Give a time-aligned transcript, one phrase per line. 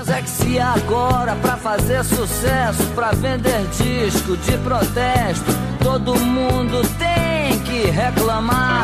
[0.00, 5.50] Mas é que se agora pra fazer sucesso, pra vender disco de protesto,
[5.84, 8.82] todo mundo tem que reclamar.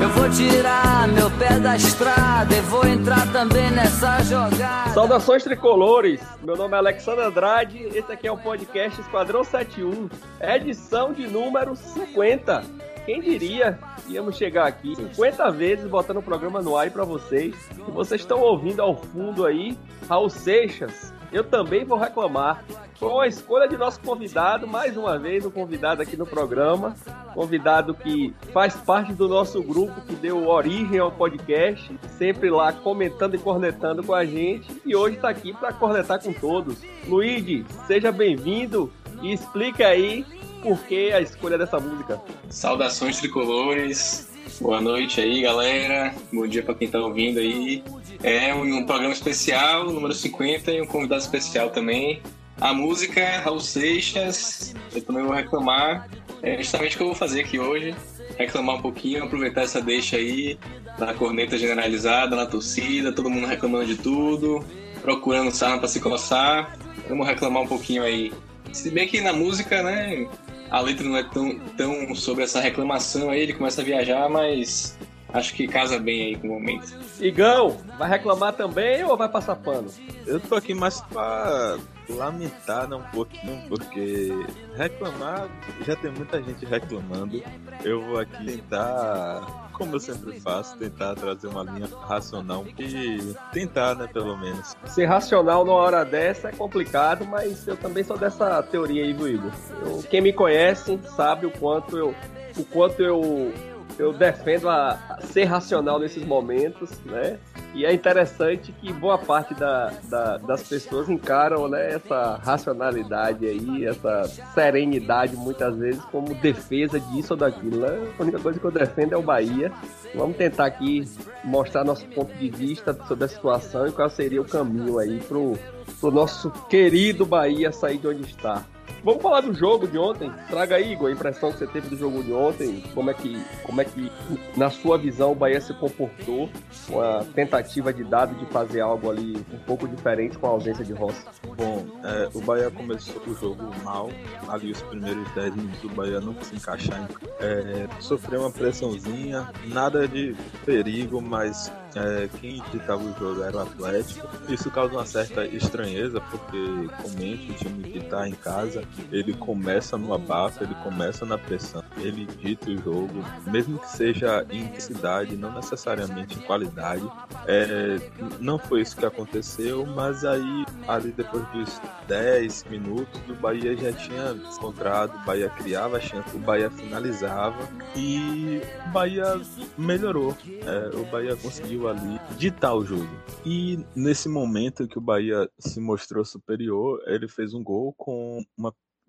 [0.00, 4.90] Eu vou tirar meu pé da estrada e vou entrar também nessa jogada.
[4.94, 6.20] Saudações tricolores!
[6.40, 10.08] Meu nome é Alexandre Andrade, esse aqui é o podcast Esquadrão 71,
[10.40, 12.91] edição de número 50.
[13.04, 13.78] Quem diria
[14.08, 17.54] íamos chegar aqui 50 vezes botando o programa no ar para vocês.
[17.76, 19.76] E vocês estão ouvindo ao fundo aí
[20.08, 21.12] Raul Seixas.
[21.32, 22.64] Eu também vou reclamar.
[23.00, 26.94] Com a escolha de nosso convidado, mais uma vez, um convidado aqui no programa.
[27.34, 31.98] Convidado que faz parte do nosso grupo, que deu origem ao podcast.
[32.16, 34.70] Sempre lá comentando e cornetando com a gente.
[34.84, 36.80] E hoje está aqui para cornetar com todos.
[37.08, 40.24] Luigi, seja bem-vindo e explica aí
[40.62, 42.20] por que a escolha dessa música.
[42.48, 44.28] Saudações tricolores,
[44.60, 47.82] boa noite aí galera, bom dia para quem tá ouvindo aí.
[48.22, 52.22] É um, programa especial, número 50, e um convidado especial também.
[52.60, 56.08] A música Raul Seixas, eu também vou reclamar,
[56.40, 57.94] é justamente o que eu vou fazer aqui hoje.
[58.38, 60.56] Reclamar um pouquinho, aproveitar essa deixa aí
[60.96, 64.64] da corneta generalizada na torcida, todo mundo reclamando de tudo,
[65.02, 66.78] procurando sarna para se coçar.
[67.08, 68.32] Vamos reclamar um pouquinho aí.
[68.72, 70.26] Se bem que na música, né,
[70.72, 74.96] a letra não é tão, tão sobre essa reclamação aí, ele começa a viajar, mas
[75.28, 76.98] acho que casa bem aí com o momento.
[77.20, 79.88] Igão, vai reclamar também ou vai passar pano?
[80.26, 81.76] Eu tô aqui mais pra
[82.08, 84.32] lamentar né, um pouquinho, porque
[84.74, 85.46] reclamar,
[85.86, 87.42] já tem muita gente reclamando.
[87.84, 93.96] Eu vou aqui tentar, como eu sempre faço, tentar trazer uma linha racional e tentar,
[93.96, 94.76] né, pelo menos.
[94.86, 99.28] Ser racional numa hora dessa é complicado, mas eu também sou dessa teoria aí, do
[99.28, 99.50] Igor.
[99.84, 102.14] Eu, quem me conhece sabe o quanto eu,
[102.56, 103.52] o quanto eu
[103.98, 107.38] eu defendo a, a ser racional nesses momentos, né?
[107.74, 113.86] E é interessante que boa parte da, da, das pessoas encaram né, essa racionalidade aí,
[113.86, 117.78] essa serenidade muitas vezes como defesa disso ou daquilo.
[117.78, 118.12] Né?
[118.18, 119.72] A única coisa que eu defendo é o Bahia.
[120.14, 121.08] Vamos tentar aqui
[121.42, 125.58] mostrar nosso ponto de vista sobre a situação e qual seria o caminho aí pro,
[125.98, 128.66] pro nosso querido Bahia sair de onde está.
[129.04, 130.30] Vamos falar do jogo de ontem.
[130.48, 132.82] Traga aí, Igor, a impressão que você teve do jogo de ontem.
[132.94, 134.12] Como é que, como é que
[134.56, 136.48] na sua visão, o Bahia se comportou
[136.86, 140.84] com a tentativa de dado de fazer algo ali um pouco diferente com a ausência
[140.84, 141.24] de Rossi?
[141.56, 144.08] Bom, é, o Bahia começou o jogo mal.
[144.48, 147.08] Ali os primeiros 10 minutos o Bahia não se encaixar.
[147.40, 153.60] É, sofreu uma pressãozinha, nada de perigo, mas é, quem ditava o jogo era o
[153.60, 154.28] Atlético.
[154.48, 158.71] Isso causa uma certa estranheza, porque comente o time que está em casa
[159.10, 164.46] ele começa no abafo, ele começa na pressão, ele dita o jogo, mesmo que seja
[164.50, 167.08] em intensidade, não necessariamente em qualidade.
[167.46, 167.98] É,
[168.40, 173.92] não foi isso que aconteceu, mas aí, ali depois dos 10 minutos, o Bahia já
[173.92, 179.40] tinha encontrado, o Bahia criava a chance, o Bahia finalizava e o Bahia
[179.76, 180.36] melhorou.
[180.64, 183.08] É, o Bahia conseguiu ali ditar o jogo.
[183.44, 188.42] E nesse momento que o Bahia se mostrou superior, ele fez um gol com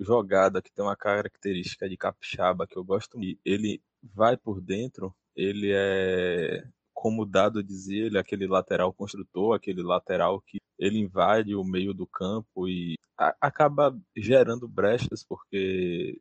[0.04, 3.40] jogada que tem uma característica de capixaba que eu gosto muito.
[3.46, 3.82] Ele
[4.14, 9.82] vai por dentro, ele é como o Dado dizia, ele é aquele lateral construtor, aquele
[9.82, 12.96] lateral que ele invade o meio do campo e
[13.42, 16.18] acaba gerando brechas, porque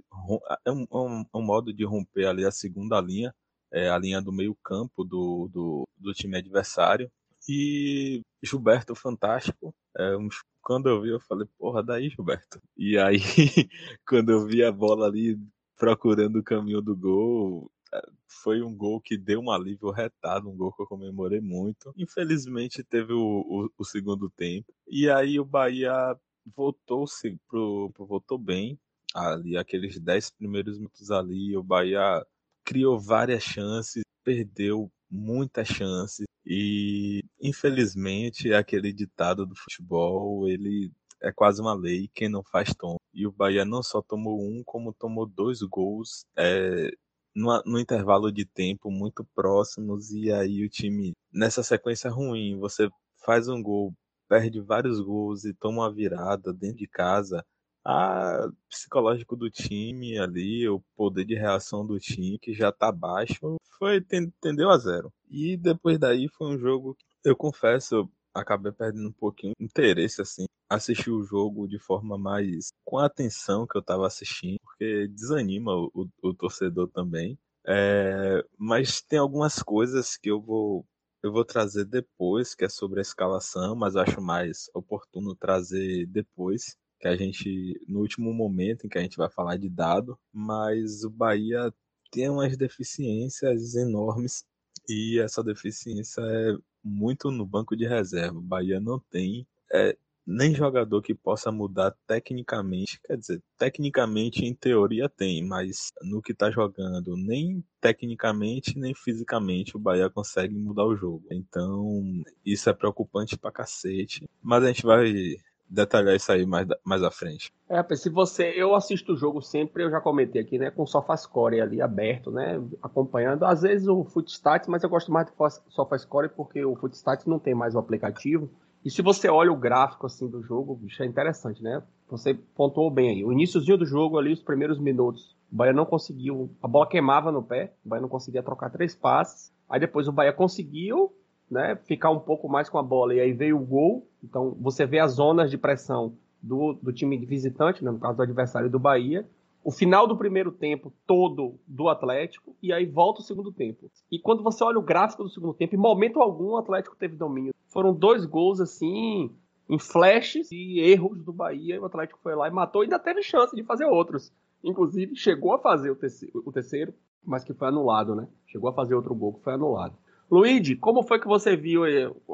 [0.66, 3.32] é um, é um, é um, modo de romper ali a segunda linha,
[3.72, 7.10] é, a linha do meio campo do, do, do time adversário.
[7.48, 10.16] E Gilberto fantástico, é,
[10.60, 12.60] quando eu vi, eu falei, porra, daí, Gilberto.
[12.76, 13.18] E aí,
[14.06, 15.38] quando eu vi a bola ali
[15.76, 20.56] procurando o caminho do gol, é, foi um gol que deu um alívio retado, um
[20.56, 21.92] gol que eu comemorei muito.
[21.96, 24.72] Infelizmente teve o, o, o segundo tempo.
[24.88, 26.16] E aí o Bahia
[26.56, 28.78] voltou-se pro, voltou bem.
[29.14, 32.24] Ali, aqueles dez primeiros minutos ali, o Bahia
[32.64, 36.26] criou várias chances, perdeu muitas chances.
[36.44, 40.90] E infelizmente aquele ditado do futebol, ele
[41.20, 42.96] é quase uma lei, quem não faz toma.
[43.14, 46.90] E o Bahia não só tomou um, como tomou dois gols é,
[47.34, 50.10] no intervalo de tempo muito próximos.
[50.12, 52.88] E aí o time, nessa sequência ruim, você
[53.24, 53.94] faz um gol,
[54.28, 57.44] perde vários gols e toma uma virada dentro de casa
[57.84, 63.56] a psicológico do time ali, o poder de reação do time que já tá baixo,
[63.82, 65.12] foi tendeu a zero.
[65.28, 69.64] E depois daí foi um jogo que eu confesso, eu acabei perdendo um pouquinho de
[69.64, 74.60] interesse assim, assistir o jogo de forma mais com a atenção que eu tava assistindo,
[74.62, 77.36] porque desanima o, o, o torcedor também.
[77.66, 80.86] É, mas tem algumas coisas que eu vou
[81.20, 86.76] eu vou trazer depois, que é sobre a escalação, mas acho mais oportuno trazer depois,
[87.00, 91.04] que a gente, no último momento em que a gente vai falar de dado, mas
[91.04, 91.72] o Bahia
[92.12, 94.44] tem umas deficiências enormes
[94.88, 98.38] e essa deficiência é muito no banco de reserva.
[98.38, 104.54] O Bahia não tem é, nem jogador que possa mudar tecnicamente, quer dizer, tecnicamente em
[104.54, 110.84] teoria tem, mas no que tá jogando, nem tecnicamente nem fisicamente o Bahia consegue mudar
[110.84, 111.24] o jogo.
[111.30, 114.28] Então, isso é preocupante pra cacete.
[114.42, 115.36] Mas a gente vai
[115.72, 117.52] detalhar isso aí mais, mais à frente.
[117.68, 118.52] É, se você.
[118.54, 120.70] Eu assisto o jogo sempre, eu já comentei aqui, né?
[120.70, 122.62] Com o SofaScore ali aberto, né?
[122.82, 123.44] Acompanhando.
[123.44, 125.32] Às vezes o Footstats, mas eu gosto mais do
[125.70, 128.50] SofaScore porque o Footstats não tem mais o aplicativo.
[128.84, 131.82] E se você olha o gráfico assim do jogo, bicho, é interessante, né?
[132.10, 133.24] Você pontuou bem aí.
[133.24, 136.50] O iníciozinho do jogo ali, os primeiros minutos, o Bahia não conseguiu.
[136.60, 139.52] A bola queimava no pé, o Bahia não conseguia trocar três passes.
[139.68, 141.14] Aí depois o Bahia conseguiu,
[141.50, 141.76] né?
[141.84, 143.14] Ficar um pouco mais com a bola.
[143.14, 144.06] E aí veio o gol.
[144.22, 147.90] Então você vê as zonas de pressão do, do time visitante, né?
[147.90, 149.26] no caso do adversário do Bahia
[149.64, 153.90] o final do primeiro tempo todo do Atlético e aí volta o segundo tempo.
[154.10, 157.16] E quando você olha o gráfico do segundo tempo, em momento algum o Atlético teve
[157.16, 157.54] domínio.
[157.68, 159.30] Foram dois gols assim,
[159.68, 162.98] em flashes e erros do Bahia, e o Atlético foi lá e matou e ainda
[162.98, 164.32] teve chance de fazer outros.
[164.64, 166.92] Inclusive chegou a fazer o terceiro, o terceiro
[167.24, 168.26] mas que foi anulado, né?
[168.48, 169.94] Chegou a fazer outro gol que foi anulado.
[170.28, 171.84] Luigi, como foi que você viu,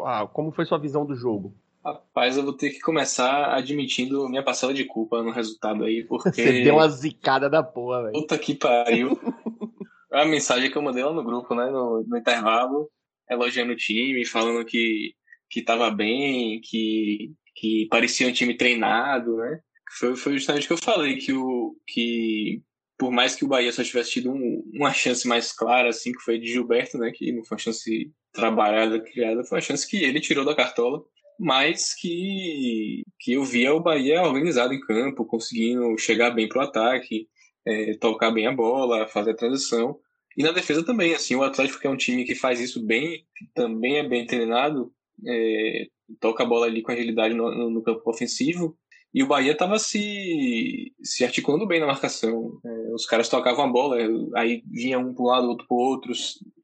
[0.03, 1.53] ah, como foi sua visão do jogo?
[1.93, 6.43] Rapaz, eu vou ter que começar admitindo minha parcela de culpa no resultado aí, porque.
[6.43, 8.13] Você deu uma zicada da porra, velho.
[8.13, 9.19] Puta que pariu.
[10.13, 12.91] a mensagem que eu mandei lá no grupo, né, no, no intervalo,
[13.31, 15.15] elogiando o time, falando que,
[15.49, 19.61] que tava bem, que, que parecia um time treinado, né?
[19.99, 22.63] Foi, foi justamente o que eu falei, que, o, que
[22.99, 26.21] por mais que o Bahia só tivesse tido um, uma chance mais clara, assim, que
[26.21, 27.11] foi de Gilberto, né?
[27.15, 31.03] Que não foi uma chance trabalhada, criada, foi uma chance que ele tirou da cartola
[31.39, 36.65] mas que, que eu via o Bahia organizado em campo, conseguindo chegar bem para o
[36.65, 37.29] ataque,
[37.67, 39.99] é, tocar bem a bola, fazer a transição.
[40.37, 43.25] E na defesa também, assim, o Atlético que é um time que faz isso bem,
[43.55, 44.93] também é bem treinado,
[45.27, 45.87] é,
[46.21, 48.77] toca a bola ali com agilidade no, no campo ofensivo,
[49.15, 52.61] e o Bahia estava se, se articulando bem na marcação.
[52.65, 53.97] É, os caras tocavam a bola,
[54.37, 56.13] aí vinha um para um lado, outro para o outro,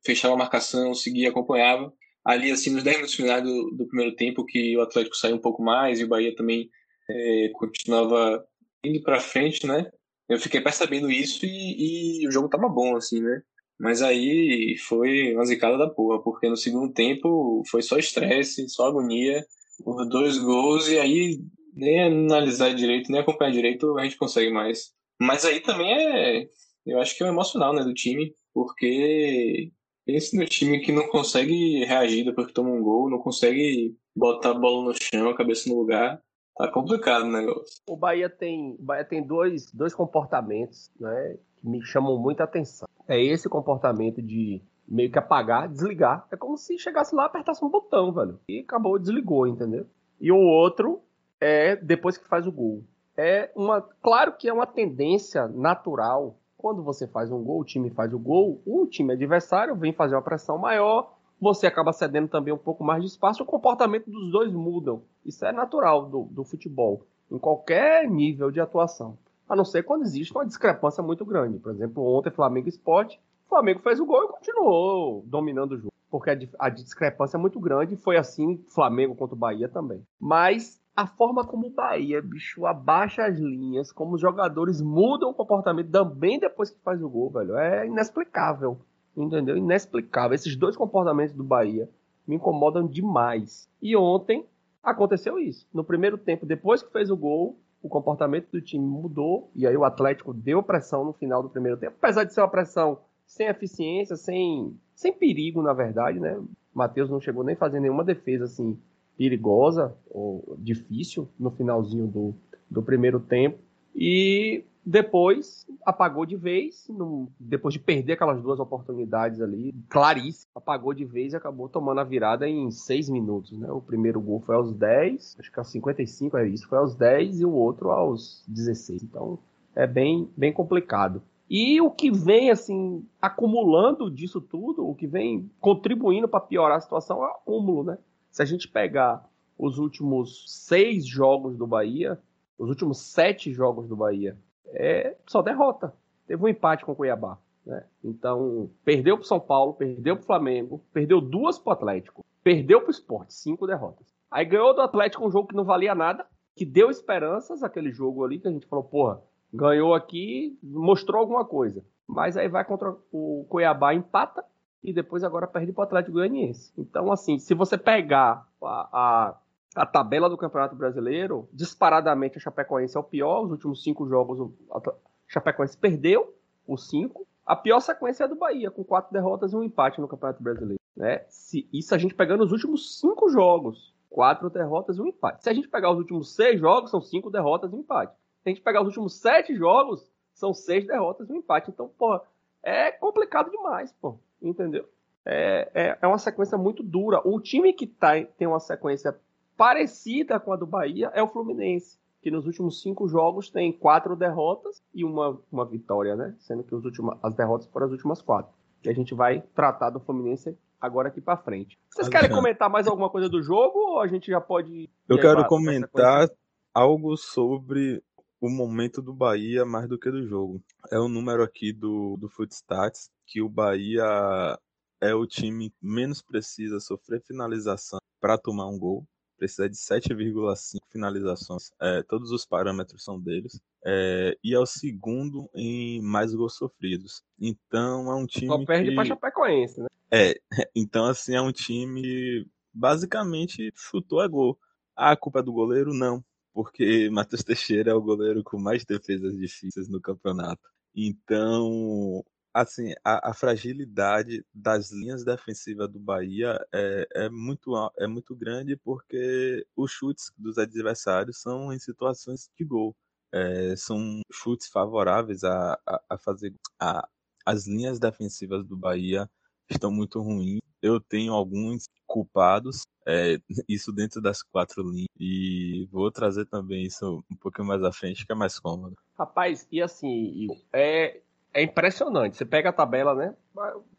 [0.05, 1.93] fechava a marcação, seguia, acompanhava
[2.25, 5.41] ali assim nos 10 minutos finais do, do, primeiro tempo que o Atlético saiu um
[5.41, 6.71] pouco mais e o Bahia também
[7.09, 8.45] é, continuava
[8.85, 9.91] indo para frente, né?
[10.29, 13.43] Eu fiquei percebendo isso e, e, o jogo tava bom assim, né?
[13.79, 18.87] Mas aí foi uma zicada da porra, porque no segundo tempo foi só estresse, só
[18.87, 19.45] agonia,
[19.85, 21.41] os dois gols e aí
[21.75, 24.93] nem analisar direito, nem acompanhar direito a gente consegue mais.
[25.21, 26.47] Mas aí também é,
[26.87, 29.71] eu acho que é o emocional, né, do time, porque
[30.05, 34.51] Pense no time que não consegue reagir depois que toma um gol, não consegue botar
[34.51, 36.21] a bola no chão, a cabeça no lugar.
[36.57, 37.83] Tá complicado o negócio.
[37.89, 42.87] O Bahia tem, Bahia tem dois, dois comportamentos né, que me chamam muita atenção.
[43.09, 46.27] É esse comportamento de meio que apagar, desligar.
[46.31, 48.39] É como se chegasse lá, apertasse um botão, velho.
[48.49, 49.87] E acabou, desligou, entendeu?
[50.21, 51.03] E o outro
[51.41, 52.85] é depois que faz o gol.
[53.17, 57.91] É uma, claro que é uma tendência natural quando você faz um gol, o time
[57.91, 62.55] faz o gol, o time adversário vem fazer uma pressão maior, você acaba cedendo também
[62.55, 65.03] um pouco mais de espaço, o comportamento dos dois mudam.
[65.27, 69.19] Isso é natural do, do futebol, em qualquer nível de atuação.
[69.47, 71.59] A não ser quando existe uma discrepância muito grande.
[71.59, 75.93] Por exemplo, ontem Flamengo Esporte, Flamengo fez o gol e continuou dominando o jogo.
[76.11, 80.03] Porque a, a discrepância é muito grande, foi assim Flamengo contra o Bahia também.
[80.19, 85.35] Mas a forma como o Bahia, bicho, abaixa as linhas, como os jogadores mudam o
[85.35, 88.79] comportamento também depois que faz o gol, velho, é inexplicável.
[89.17, 89.57] Entendeu?
[89.57, 90.35] Inexplicável.
[90.35, 91.89] Esses dois comportamentos do Bahia
[92.27, 93.69] me incomodam demais.
[93.83, 94.47] E ontem
[94.83, 95.67] aconteceu isso.
[95.73, 99.77] No primeiro tempo, depois que fez o gol, o comportamento do time mudou e aí
[99.77, 103.47] o Atlético deu pressão no final do primeiro tempo, apesar de ser uma pressão sem
[103.47, 106.41] eficiência, sem, sem perigo, na verdade, né?
[106.73, 108.79] Matheus não chegou nem fazer nenhuma defesa assim
[109.17, 112.35] perigosa ou difícil no finalzinho do,
[112.71, 113.59] do primeiro tempo.
[113.95, 120.93] E depois apagou de vez, no, depois de perder aquelas duas oportunidades ali, claríssimo, apagou
[120.93, 123.59] de vez e acabou tomando a virada em seis minutos.
[123.59, 123.71] Né?
[123.71, 127.41] O primeiro gol foi aos 10, acho que aos 55 é isso, foi aos 10
[127.41, 129.05] e o outro aos 16.
[129.05, 129.39] Então
[129.75, 131.23] é bem, bem complicado.
[131.49, 136.81] E o que vem assim acumulando disso tudo, o que vem contribuindo para piorar a
[136.81, 137.99] situação é o acúmulo, né?
[138.35, 139.25] Se a gente pegar
[139.57, 142.19] os últimos seis jogos do Bahia,
[142.59, 144.37] os últimos sete jogos do Bahia,
[144.67, 145.95] é só derrota.
[146.27, 147.39] Teve um empate com o Cuiabá.
[147.65, 147.85] Né?
[148.03, 152.91] Então, perdeu para São Paulo, perdeu para Flamengo, perdeu duas para Atlético, perdeu para o
[152.91, 154.13] Sport, cinco derrotas.
[154.29, 156.27] Aí ganhou do Atlético um jogo que não valia nada,
[156.57, 159.23] que deu esperanças, aquele jogo ali que a gente falou, porra,
[159.53, 161.85] ganhou aqui, mostrou alguma coisa.
[162.05, 164.45] Mas aí vai contra o Cuiabá, empata,
[164.85, 166.71] e depois agora perde para o Atlético Goianiense.
[166.77, 169.39] Então, assim, se você pegar a, a,
[169.75, 173.45] a, tabela do Campeonato Brasileiro, disparadamente a Chapecoense é o pior.
[173.45, 174.93] Os últimos cinco jogos, a
[175.27, 176.35] Chapecoense perdeu
[176.69, 177.27] os cinco.
[177.47, 180.43] A pior sequência é a do Bahia, com quatro derrotas e um empate no Campeonato
[180.43, 180.81] Brasileiro.
[180.95, 181.25] Né?
[181.31, 183.95] Se, isso a gente pegando os últimos cinco jogos.
[184.11, 185.43] Quatro derrotas e um empate.
[185.43, 188.15] Se a gente pegar os últimos seis jogos, são cinco derrotas e um empate.
[188.43, 191.71] Se a gente pegar os últimos sete jogos, são seis derrotas e um empate.
[191.71, 192.21] Então, pô,
[192.63, 194.89] é complicado demais, pô entendeu?
[195.25, 197.21] É, é, é, uma sequência muito dura.
[197.25, 199.17] O time que tá, tem uma sequência
[199.57, 204.15] parecida com a do Bahia é o Fluminense, que nos últimos cinco jogos tem quatro
[204.15, 206.35] derrotas e uma, uma vitória, né?
[206.41, 208.53] Sendo que os últimos, as derrotas foram as últimas quatro.
[208.85, 211.79] E a gente vai tratar do Fluminense agora aqui para frente.
[211.91, 214.91] Vocês querem comentar mais alguma coisa do jogo ou a gente já pode.
[215.09, 216.29] Eu quero comentar
[216.75, 218.03] algo sobre
[218.41, 220.61] o momento do Bahia mais do que do jogo.
[220.93, 224.59] É o número aqui do, do Footstats que o Bahia
[225.01, 229.07] é o time que menos precisa sofrer finalização para tomar um gol.
[229.37, 231.71] Precisa de 7,5 finalizações.
[231.81, 233.61] É, todos os parâmetros são deles.
[233.85, 237.23] É, e é o segundo em mais gols sofridos.
[237.39, 238.47] Então é um time.
[238.47, 238.95] Só perde que...
[238.95, 239.89] para Chapecoense, né?
[240.11, 240.41] É,
[240.75, 244.59] então assim é um time basicamente chutou a gol.
[244.97, 245.93] Ah, a culpa é do goleiro?
[245.93, 250.63] Não porque Matheus Teixeira é o goleiro com mais defesas difíceis no campeonato.
[250.95, 258.35] Então, assim, a, a fragilidade das linhas defensivas do Bahia é, é, muito, é muito
[258.37, 262.95] grande porque os chutes dos adversários são em situações de gol.
[263.33, 266.55] É, são chutes favoráveis a, a, a fazer.
[266.79, 267.07] A,
[267.45, 269.29] as linhas defensivas do Bahia
[269.69, 270.61] estão muito ruins.
[270.81, 277.25] Eu tenho alguns culpados, é, isso dentro das quatro linhas, e vou trazer também isso
[277.29, 278.95] um pouquinho mais à frente, que é mais cômodo.
[279.19, 281.21] Rapaz, e assim, é,
[281.55, 282.37] é impressionante.
[282.37, 283.35] Você pega a tabela, né?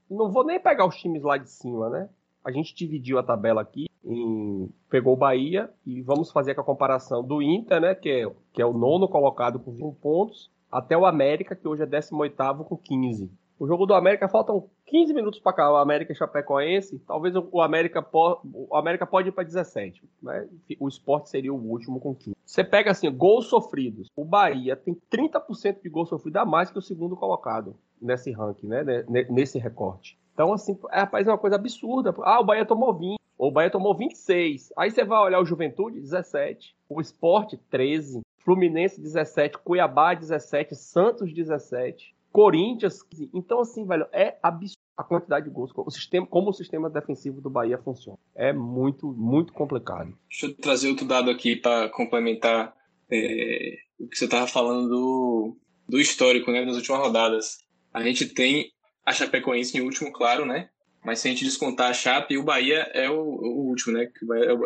[0.10, 2.10] Não vou nem pegar os times lá de cima, né?
[2.44, 6.66] A gente dividiu a tabela aqui, em, pegou o Bahia e vamos fazer com a
[6.66, 7.96] comparação do Inter, né?
[7.96, 11.82] Que é, que é o nono colocado com 20 pontos, até o América, que hoje
[11.82, 12.36] é 18
[12.66, 13.32] com 15.
[13.58, 15.72] O jogo do América faltam 15 minutos para cá.
[15.72, 17.00] O América e Chapecoense.
[17.00, 18.40] Talvez o América, po...
[18.44, 20.04] o América pode ir para 17.
[20.22, 20.48] Né?
[20.80, 22.36] O esporte seria o último com 15.
[22.46, 24.10] Você pega assim, gols sofridos.
[24.16, 28.68] O Bahia tem 30% de gols sofridos a mais que o segundo colocado nesse ranking,
[28.68, 28.84] né?
[29.30, 30.18] nesse recorte.
[30.34, 32.14] Então, assim, é, rapaz, é uma coisa absurda.
[32.24, 33.20] Ah, o Bahia tomou 20.
[33.38, 34.72] O Bahia tomou 26.
[34.78, 36.76] Aí você vai olhar o Juventude, 17.
[36.90, 38.22] O Esporte, 13.
[38.38, 39.58] Fluminense, 17.
[39.58, 40.76] Cuiabá, 17.
[40.76, 42.15] Santos, 17.
[42.36, 43.00] Corinthians.
[43.34, 47.40] Então, assim, velho, é absurdo a quantidade de gols, o sistema, como o sistema defensivo
[47.40, 48.18] do Bahia funciona.
[48.36, 50.14] É muito, muito complicado.
[50.30, 52.76] Deixa eu trazer outro dado aqui para complementar
[53.10, 57.58] é, o que você estava falando do, do histórico, né, das últimas rodadas.
[57.94, 58.70] A gente tem
[59.06, 60.70] a Chapecoense em último, claro, né?
[61.06, 64.12] Mas se a gente descontar a Chape, o Bahia é o, o último, né?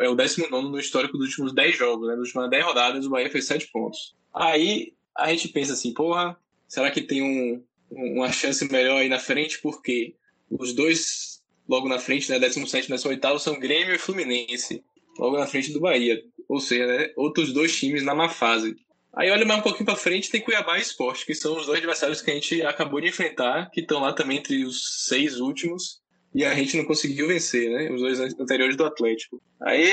[0.02, 2.16] É o 19 é no histórico dos últimos 10 jogos, né?
[2.16, 4.16] Das últimas 10 rodadas, o Bahia fez 7 pontos.
[4.34, 6.36] Aí a gente pensa assim, porra,
[6.70, 7.62] Será que tem um,
[7.92, 9.60] uma chance melhor aí na frente?
[9.60, 10.16] Porque
[10.50, 14.84] os dois logo na frente, né, 17 e 18 são Grêmio e Fluminense,
[15.18, 16.24] logo na frente do Bahia.
[16.48, 18.76] Ou seja, né, outros dois times na má fase.
[19.14, 21.80] Aí olha mais um pouquinho para frente, tem Cuiabá e Esporte, que são os dois
[21.80, 26.00] adversários que a gente acabou de enfrentar, que estão lá também entre os seis últimos,
[26.34, 27.92] e a gente não conseguiu vencer, né?
[27.92, 29.42] Os dois anteriores do Atlético.
[29.62, 29.86] Aí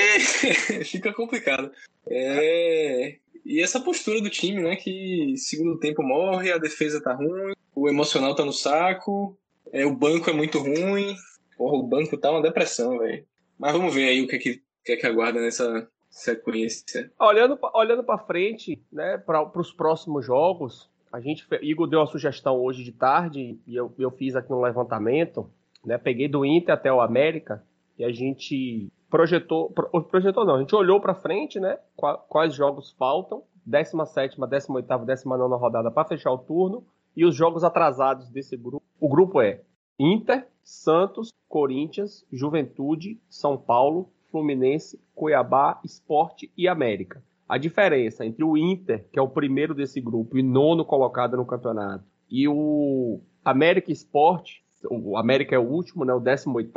[0.85, 1.71] fica complicado.
[2.07, 3.17] É...
[3.45, 4.75] E essa postura do time, né?
[4.75, 9.37] Que segundo tempo morre, a defesa tá ruim, o emocional tá no saco,
[9.71, 11.15] é, o banco é muito ruim.
[11.57, 13.25] Porra, o banco tá uma depressão, velho.
[13.57, 17.11] Mas vamos ver aí o que é que, que, é que aguarda nessa sequência.
[17.19, 22.57] Olhando, olhando para frente, né, para os próximos jogos, a gente, Igor deu uma sugestão
[22.57, 25.49] hoje de tarde e eu, eu fiz aqui um levantamento,
[25.87, 27.63] né, peguei do Inter até o América
[27.97, 29.71] e a gente projetou,
[30.09, 31.79] projetou não, a gente olhou para frente, né?
[31.95, 36.83] Quais jogos faltam, 17, 18, 19 rodada para fechar o turno
[37.15, 38.83] e os jogos atrasados desse grupo.
[38.99, 39.61] O grupo é
[39.97, 47.23] Inter, Santos, Corinthians, Juventude, São Paulo, Fluminense, Cuiabá, Esporte e América.
[47.47, 51.45] A diferença entre o Inter, que é o primeiro desse grupo e nono colocado no
[51.45, 56.71] campeonato, e o América Esporte, o América é o último, né, o 18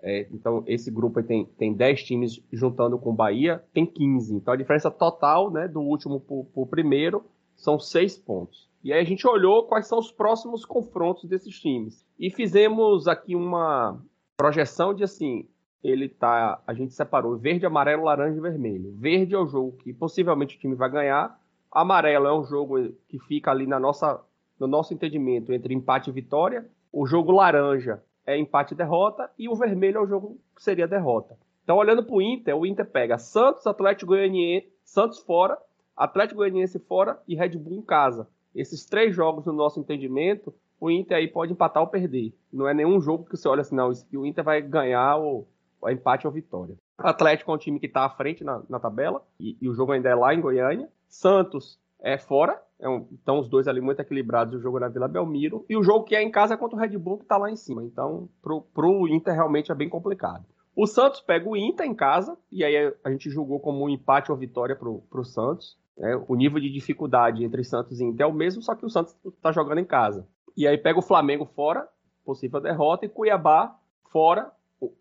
[0.00, 4.34] é, então, esse grupo tem, tem 10 times juntando com o Bahia, tem 15.
[4.34, 7.24] Então, a diferença total né, do último para o primeiro
[7.56, 8.68] são 6 pontos.
[8.82, 12.06] E aí a gente olhou quais são os próximos confrontos desses times.
[12.18, 14.00] E fizemos aqui uma
[14.36, 15.48] projeção de assim,
[15.82, 18.94] ele tá, a gente separou verde, amarelo, laranja e vermelho.
[18.96, 21.40] Verde é o jogo que possivelmente o time vai ganhar.
[21.72, 22.76] Amarelo é um jogo
[23.08, 24.20] que fica ali na nossa,
[24.60, 26.64] no nosso entendimento entre empate e vitória.
[27.00, 30.88] O jogo laranja é empate e derrota e o vermelho é o jogo que seria
[30.88, 31.38] derrota.
[31.62, 35.56] Então, olhando para o Inter, o Inter pega Santos, Atlético Goianiense, Santos fora,
[35.96, 38.26] Atlético Goianiense fora e Red Bull em casa.
[38.52, 42.34] Esses três jogos, no nosso entendimento, o Inter aí pode empatar ou perder.
[42.52, 45.46] Não é nenhum jogo que você olha assim, não, o Inter vai ganhar ou,
[45.80, 46.74] ou empate ou vitória.
[46.98, 49.92] Atlético é um time que está à frente na, na tabela e, e, o jogo
[49.92, 50.88] ainda é lá em Goiânia.
[51.06, 54.88] Santos é fora, é um, então os dois ali muito equilibrados, o jogo é na
[54.88, 55.64] Vila Belmiro.
[55.68, 57.50] E o jogo que é em casa é contra o Red Bull, que está lá
[57.50, 57.82] em cima.
[57.82, 60.44] Então, pro, pro Inter realmente é bem complicado.
[60.76, 64.30] O Santos pega o Inter em casa, e aí a gente julgou como um empate
[64.30, 65.76] ou vitória pro, pro Santos.
[65.96, 66.14] Né?
[66.28, 69.16] O nível de dificuldade entre Santos e Inter é o mesmo, só que o Santos
[69.26, 70.24] está jogando em casa.
[70.56, 71.88] E aí pega o Flamengo fora,
[72.24, 73.76] possível derrota, e Cuiabá
[74.12, 74.52] fora,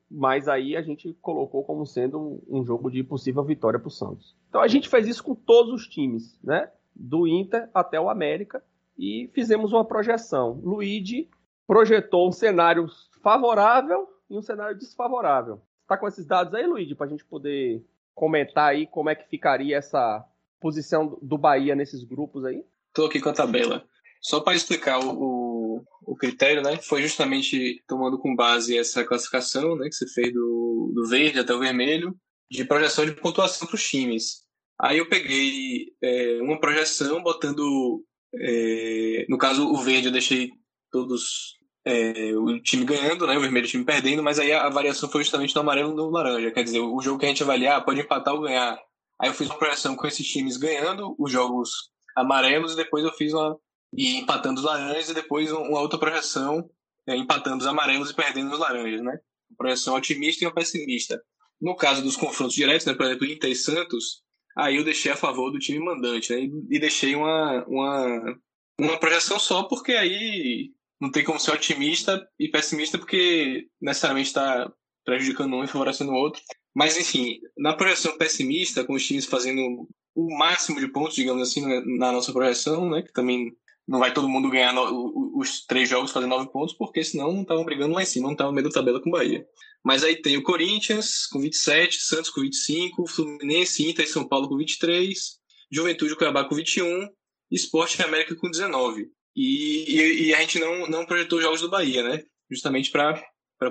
[0.10, 4.36] mas aí a gente colocou como sendo um jogo de possível vitória para o Santos.
[4.50, 6.72] Então a gente fez isso com todos os times, né?
[7.00, 8.63] Do Inter até o América,
[8.98, 10.60] e fizemos uma projeção.
[10.63, 11.30] Luigi
[11.68, 12.88] projetou um cenário
[13.22, 15.62] favorável e um cenário desfavorável.
[15.88, 17.86] Tá com esses dados aí, Luigi, para a gente poder
[18.16, 20.25] comentar aí como é que ficaria essa
[20.60, 22.63] posição do Bahia nesses grupos aí?
[22.94, 23.86] Tô aqui com a tabela.
[24.20, 26.77] Só para explicar o, o, o, critério, né?
[26.77, 29.88] Foi justamente tomando com base essa classificação, né?
[29.88, 32.16] Que você fez do, do verde até o vermelho,
[32.50, 34.47] de projeção de pontuação para os times.
[34.79, 38.03] Aí eu peguei é, uma projeção botando,
[38.36, 40.51] é, no caso o verde eu deixei
[40.91, 43.38] todos é, o time ganhando, né?
[43.38, 46.10] O vermelho o time perdendo, mas aí a, variação foi justamente no amarelo e no
[46.10, 46.51] laranja.
[46.51, 48.77] Quer dizer, o jogo que a gente avaliar pode empatar ou ganhar.
[49.19, 53.13] Aí eu fiz uma projeção com esses times ganhando os jogos amarelos e depois eu
[53.13, 53.57] fiz uma
[53.96, 56.69] e empatando os laranjas e depois uma outra projeção
[57.07, 59.17] é, empatando os amarelos e perdendo os laranjas, né?
[59.50, 61.22] Uma projeção otimista e uma pessimista.
[61.60, 64.22] No caso dos confrontos diretos, né, por exemplo, Inter e Santos,
[64.58, 66.50] aí eu deixei a favor do time mandante, né?
[66.70, 68.40] E, deixei uma, uma,
[68.79, 74.72] uma projeção só porque aí não tem como ser otimista e pessimista porque necessariamente está
[75.05, 76.42] prejudicando um e favorecendo o outro.
[76.75, 81.64] Mas, enfim, na projeção pessimista, com os times fazendo o máximo de pontos, digamos assim,
[81.98, 83.51] na nossa projeção, né, que também
[83.88, 87.42] não vai todo mundo ganhar no, os três jogos fazendo nove pontos, porque senão não
[87.44, 89.46] estavam brigando lá em cima, não estavam meio da tabela com o Bahia.
[89.84, 94.50] Mas aí tem o Corinthians com 27, Santos com 25, Fluminense, Inter e São Paulo
[94.50, 95.40] com 23,
[95.72, 97.08] Juventude Cuiabá com 21,
[97.50, 99.10] Esporte e América com 19.
[99.36, 102.24] E, e, e, a gente não, não projetou jogos do Bahia, né?
[102.52, 103.24] Justamente para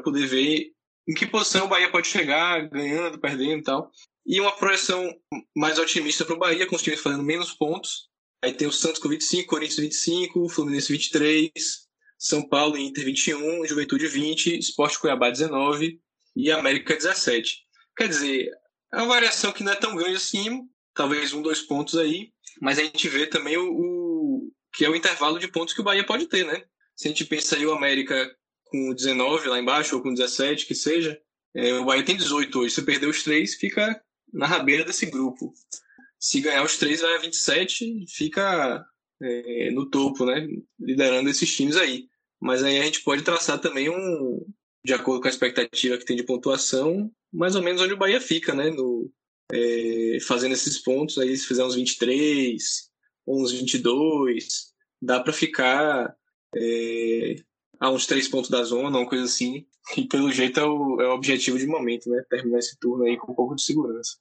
[0.03, 0.71] poder ver
[1.09, 3.91] em que posição o Bahia pode chegar, ganhando, perdendo e tal.
[4.25, 5.13] E uma projeção
[5.57, 8.09] mais otimista para o Bahia, com os times fazendo menos pontos.
[8.43, 11.53] Aí tem o Santos com 25, Corinthians 25, Fluminense 23,
[12.19, 16.01] São Paulo e Inter 21, Juventude 20, Esporte Cuiabá 19
[16.35, 17.65] e América 17.
[17.97, 18.51] Quer dizer,
[18.93, 20.63] é uma variação que não é tão grande assim,
[20.95, 24.97] talvez um, dois pontos aí, mas a gente vê também o, o que é o
[24.97, 26.63] intervalo de pontos que o Bahia pode ter, né?
[26.95, 28.31] Se a gente pensa aí o América
[28.65, 31.19] com 19 lá embaixo, ou com 17, que seja,
[31.55, 32.75] é, o Bahia tem 18 hoje.
[32.75, 34.01] Se perder os três, fica
[34.33, 35.53] na rabeira desse grupo.
[36.27, 38.85] Se ganhar os três, vai a 27, fica
[39.23, 40.45] é, no topo, né?
[40.77, 42.09] Liderando esses times aí.
[42.41, 44.45] Mas aí a gente pode traçar também um,
[44.85, 48.21] de acordo com a expectativa que tem de pontuação, mais ou menos onde o Bahia
[48.21, 48.71] fica, né?
[48.71, 49.09] No,
[49.53, 52.91] é, fazendo esses pontos, aí se fizer uns 23,
[53.25, 56.13] uns 22, dá para ficar
[56.57, 57.37] é,
[57.79, 59.65] a uns três pontos da zona, uma coisa assim.
[59.97, 62.21] E pelo jeito é o, é o objetivo de momento, né?
[62.29, 64.17] Terminar esse turno aí com um pouco de segurança.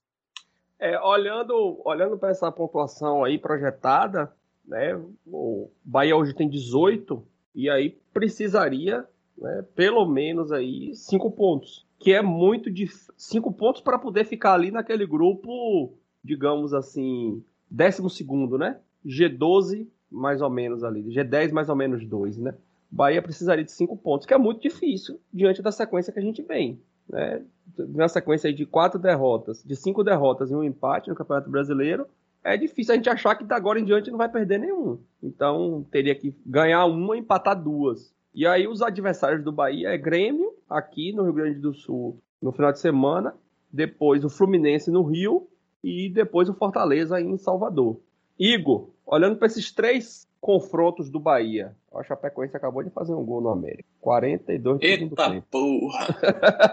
[0.80, 4.32] É, olhando olhando para essa pontuação aí projetada,
[4.66, 5.00] né?
[5.26, 9.06] O Bahia hoje tem 18 e aí precisaria,
[9.38, 14.54] né, pelo menos aí cinco pontos, que é muito de cinco pontos para poder ficar
[14.54, 18.80] ali naquele grupo, digamos assim, décimo segundo, né?
[19.06, 22.56] G12 mais ou menos ali, G10 mais ou menos 2, né?
[22.90, 26.42] Bahia precisaria de cinco pontos, que é muito difícil diante da sequência que a gente
[26.42, 26.80] vem.
[27.10, 27.42] Né?
[27.90, 32.08] Na sequência de quatro derrotas, de cinco derrotas e um empate no Campeonato Brasileiro,
[32.44, 35.00] é difícil a gente achar que da agora em diante não vai perder nenhum.
[35.22, 38.14] Então teria que ganhar uma e empatar duas.
[38.34, 42.52] E aí os adversários do Bahia é Grêmio, aqui no Rio Grande do Sul, no
[42.52, 43.34] final de semana,
[43.72, 45.48] depois o Fluminense no Rio
[45.84, 48.00] e depois o Fortaleza em Salvador.
[48.38, 53.42] Igor, olhando para esses três confrontos do Bahia, a Chapecoense acabou de fazer um gol
[53.42, 53.86] no América.
[54.02, 55.48] 42 do segundo tempo.
[55.50, 56.08] porra!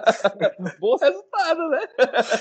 [0.79, 1.81] Bom resultado, né?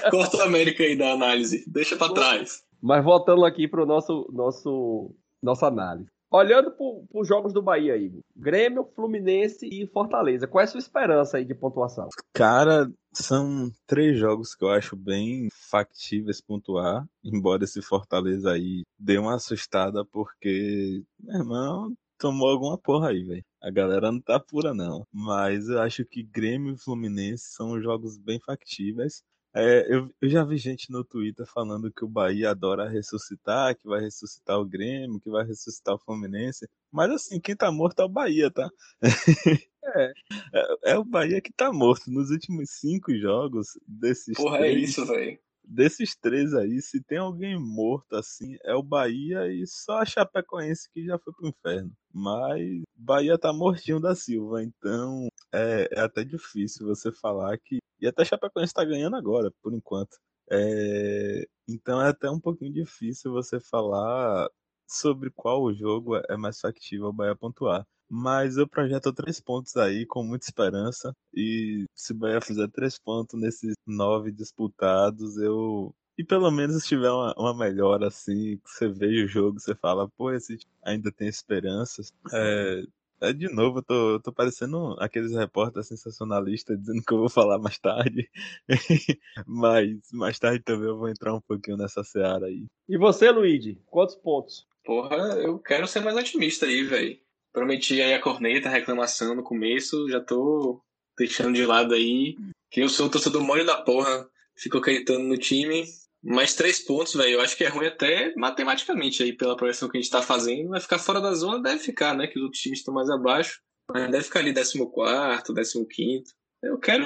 [0.09, 1.63] Corta o América aí da análise.
[1.67, 2.63] Deixa para trás.
[2.81, 6.09] Mas voltando aqui para o nosso, nosso, nossa análise.
[6.31, 10.79] Olhando para os jogos do Bahia aí, Grêmio, Fluminense e Fortaleza, qual é a sua
[10.79, 12.07] esperança aí de pontuação?
[12.31, 19.17] Cara, são três jogos que eu acho bem factíveis pontuar, embora esse Fortaleza aí dê
[19.17, 23.43] uma assustada, porque, meu irmão, tomou alguma porra aí, velho.
[23.61, 25.05] A galera não tá pura, não.
[25.11, 29.23] Mas eu acho que Grêmio e Fluminense são jogos bem factíveis.
[29.53, 33.85] É, eu, eu, já vi gente no Twitter falando que o Bahia adora ressuscitar, que
[33.85, 36.67] vai ressuscitar o Grêmio, que vai ressuscitar o Fluminense.
[36.89, 38.69] Mas assim, quem tá morto é o Bahia, tá?
[39.83, 40.13] É.
[40.53, 42.11] é, é o Bahia que tá morto.
[42.11, 44.37] Nos últimos cinco jogos desses.
[44.37, 45.39] Porra, é três, é isso, velho.
[45.63, 50.89] Desses três aí, se tem alguém morto assim, é o Bahia e só a Chapecoense
[50.91, 51.91] que já foi pro inferno.
[52.13, 58.07] Mas Bahia tá mortinho da Silva, então é, é até difícil você falar que e
[58.07, 60.17] até Chapecoense está ganhando agora, por enquanto.
[60.51, 61.47] É...
[61.67, 64.49] Então é até um pouquinho difícil você falar
[64.87, 67.87] sobre qual jogo é mais factível o Bahia pontuar.
[68.13, 71.15] Mas eu projeto três pontos aí com muita esperança.
[71.33, 75.95] E se o Bahia fizer três pontos nesses nove disputados, eu.
[76.17, 79.73] E pelo menos se tiver uma, uma melhora assim, que você veja o jogo, você
[79.73, 82.13] fala, pô, esse ainda tem esperanças.
[82.33, 82.83] É,
[83.21, 87.29] é, de novo, eu tô, eu tô parecendo aqueles repórteres sensacionalistas dizendo que eu vou
[87.29, 88.29] falar mais tarde.
[89.47, 92.65] Mas mais tarde também eu vou entrar um pouquinho nessa seara aí.
[92.89, 94.67] E você, Luigi, quantos pontos?
[94.83, 97.17] Porra, eu quero ser mais otimista aí, velho.
[97.53, 100.81] Prometi aí a corneta, a reclamação no começo, já tô
[101.17, 102.35] deixando de lado aí.
[102.69, 104.27] Que eu sou o torcedor molho da porra.
[104.57, 105.85] Fico acreditando no time.
[106.23, 107.33] Mais três pontos, velho.
[107.33, 110.69] Eu acho que é ruim até matematicamente aí, pela projeção que a gente tá fazendo.
[110.69, 112.27] Vai ficar fora da zona, deve ficar, né?
[112.27, 113.59] Que os outros times estão mais abaixo.
[113.89, 116.23] Mas deve ficar ali 14, 15.
[116.63, 117.05] Eu quero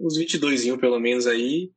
[0.00, 1.70] uns 22 pelo menos aí.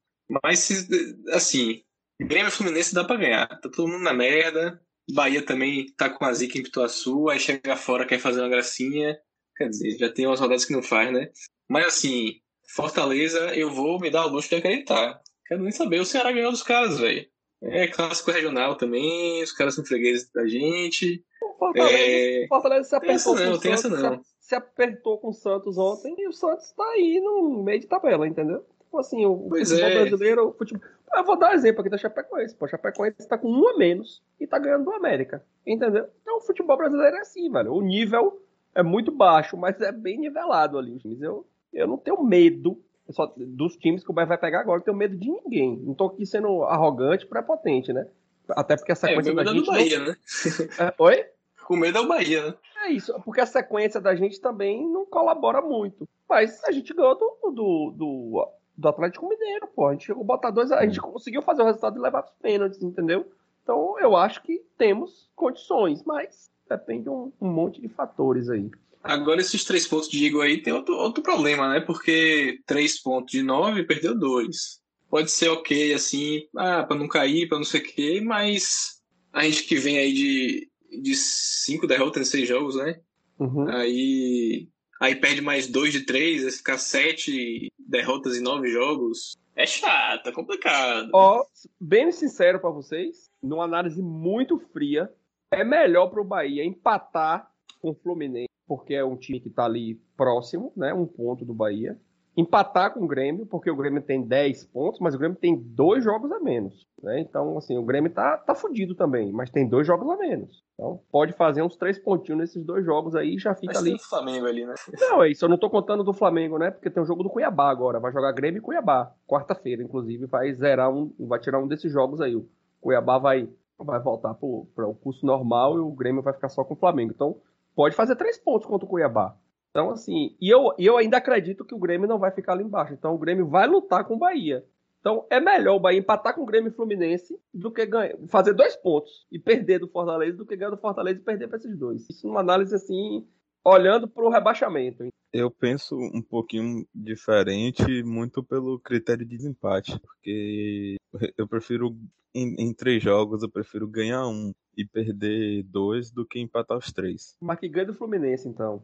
[0.43, 0.89] Mas,
[1.29, 1.83] assim,
[2.19, 3.47] Grêmio Fluminense dá pra ganhar.
[3.47, 4.81] Tá todo mundo na merda.
[5.13, 7.29] Bahia também tá com a zica em Pituaçu.
[7.29, 9.17] Aí chega fora, quer fazer uma gracinha.
[9.55, 11.29] Quer dizer, já tem umas rodadas que não faz, né?
[11.67, 15.19] Mas, assim, Fortaleza, eu vou me dar o luxo de acreditar.
[15.47, 15.99] Quero nem saber.
[15.99, 17.25] O Ceará ganhou dos caras, velho.
[17.61, 21.23] É clássico regional também, os caras são fregueses da gente.
[21.41, 22.47] O Fortaleza, é...
[22.47, 24.21] Fortaleza se apertou não, tem essa não.
[24.39, 28.27] Se, apertou com o Santos ontem e o Santos tá aí no meio de tabela,
[28.27, 28.63] entendeu?
[28.87, 30.01] Então, assim, o pois futebol é.
[30.01, 30.49] brasileiro.
[30.49, 30.87] O futebol...
[31.13, 32.55] Eu vou dar um exemplo aqui da Chapecoense.
[32.55, 36.07] Pô, a Chapecoense tá com um a menos e tá ganhando do América, entendeu?
[36.21, 37.73] Então o futebol brasileiro é assim, velho.
[37.73, 38.41] O nível
[38.75, 41.01] é muito baixo, mas é bem nivelado ali.
[41.21, 44.83] Eu, eu não tenho medo só, dos times que o Bahia vai pegar agora, eu
[44.83, 45.77] tenho medo de ninguém.
[45.77, 48.07] Não tô aqui sendo arrogante, prepotente, né?
[48.49, 49.69] Até porque a sequência é, da gente.
[49.69, 50.05] É Bahia, não...
[50.07, 50.15] né?
[50.79, 51.25] É, oi?
[51.65, 52.53] Com medo é o Bahia, né?
[52.85, 56.07] É isso, porque a sequência da gente também não colabora muito.
[56.29, 58.47] Mas a gente ganhou do, do, do,
[58.77, 59.87] do Atlético Mineiro, pô.
[59.87, 60.71] A gente chegou a botar dois.
[60.71, 63.29] A gente conseguiu fazer o resultado e levar os pênaltis, entendeu?
[63.63, 68.69] Então eu acho que temos condições, mas depende de um, um monte de fatores aí.
[69.03, 71.79] Agora, esses três pontos de Igor aí tem outro, outro problema, né?
[71.79, 74.81] Porque três pontos de nove perdeu dois.
[75.09, 79.43] Pode ser ok, assim, ah, pra não cair, pra não sei o quê, mas a
[79.43, 80.69] gente que vem aí de,
[81.01, 82.99] de cinco derrotas em seis jogos, né?
[83.39, 83.69] Uhum.
[83.69, 84.67] Aí,
[84.99, 89.37] aí perde mais dois de três, vai ficar sete derrotas em nove jogos.
[89.55, 91.09] É chato, é complicado.
[91.13, 91.43] Ó,
[91.79, 95.11] bem sincero para vocês, numa análise muito fria,
[95.51, 97.49] é melhor pro Bahia empatar
[97.81, 100.93] com o Fluminense porque é um time que está ali próximo, né?
[100.93, 101.97] Um ponto do Bahia.
[102.37, 106.03] Empatar com o Grêmio, porque o Grêmio tem 10 pontos, mas o Grêmio tem dois
[106.03, 106.87] jogos a menos.
[107.01, 107.19] Né?
[107.19, 110.63] Então, assim, o Grêmio tá, tá fudido também, mas tem dois jogos a menos.
[110.75, 113.89] Então, pode fazer uns três pontinhos nesses dois jogos aí e já fica mas ali.
[113.89, 114.75] Tem o Flamengo ali, né?
[114.99, 115.43] Não, é isso.
[115.45, 116.69] Eu não tô contando do Flamengo, né?
[116.69, 117.99] Porque tem o jogo do Cuiabá agora.
[117.99, 119.11] Vai jogar Grêmio e Cuiabá.
[119.27, 121.11] Quarta-feira, inclusive, vai zerar um.
[121.21, 122.35] Vai tirar um desses jogos aí.
[122.35, 122.47] O
[122.79, 124.45] Cuiabá vai, vai voltar para
[124.87, 127.11] o curso normal e o Grêmio vai ficar só com o Flamengo.
[127.15, 127.37] Então,
[127.75, 129.35] pode fazer três pontos contra o Cuiabá.
[129.77, 132.95] Então, assim, e eu, eu ainda acredito que o Grêmio não vai ficar lá embaixo.
[132.95, 134.65] Então, o Grêmio vai lutar com o Bahia.
[134.99, 138.53] Então, é melhor o Bahia empatar com o Grêmio e Fluminense do que ganhar, fazer
[138.53, 141.77] dois pontos e perder do Fortaleza do que ganhar do Fortaleza e perder para esses
[141.77, 142.09] dois.
[142.09, 143.27] Isso numa análise, assim,
[143.63, 145.07] olhando para o rebaixamento.
[145.31, 150.95] Eu penso um pouquinho diferente, muito pelo critério de desempate, porque
[151.37, 151.95] eu prefiro,
[152.33, 156.91] em, em três jogos, eu prefiro ganhar um e perder dois do que empatar os
[156.91, 157.37] três.
[157.39, 158.83] Mas que ganha do Fluminense, então.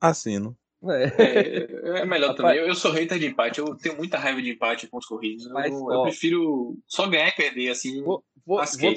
[0.00, 0.56] Assino.
[0.84, 2.00] É.
[2.00, 2.58] é, melhor Rapaz, também.
[2.58, 3.58] Eu, eu sou hater de empate.
[3.58, 5.48] Eu tenho muita raiva de empate com os corridos.
[5.48, 8.02] Mas, eu, ó, eu, prefiro só ganhar e perder, assim.
[8.02, 8.94] Vou, vou, vou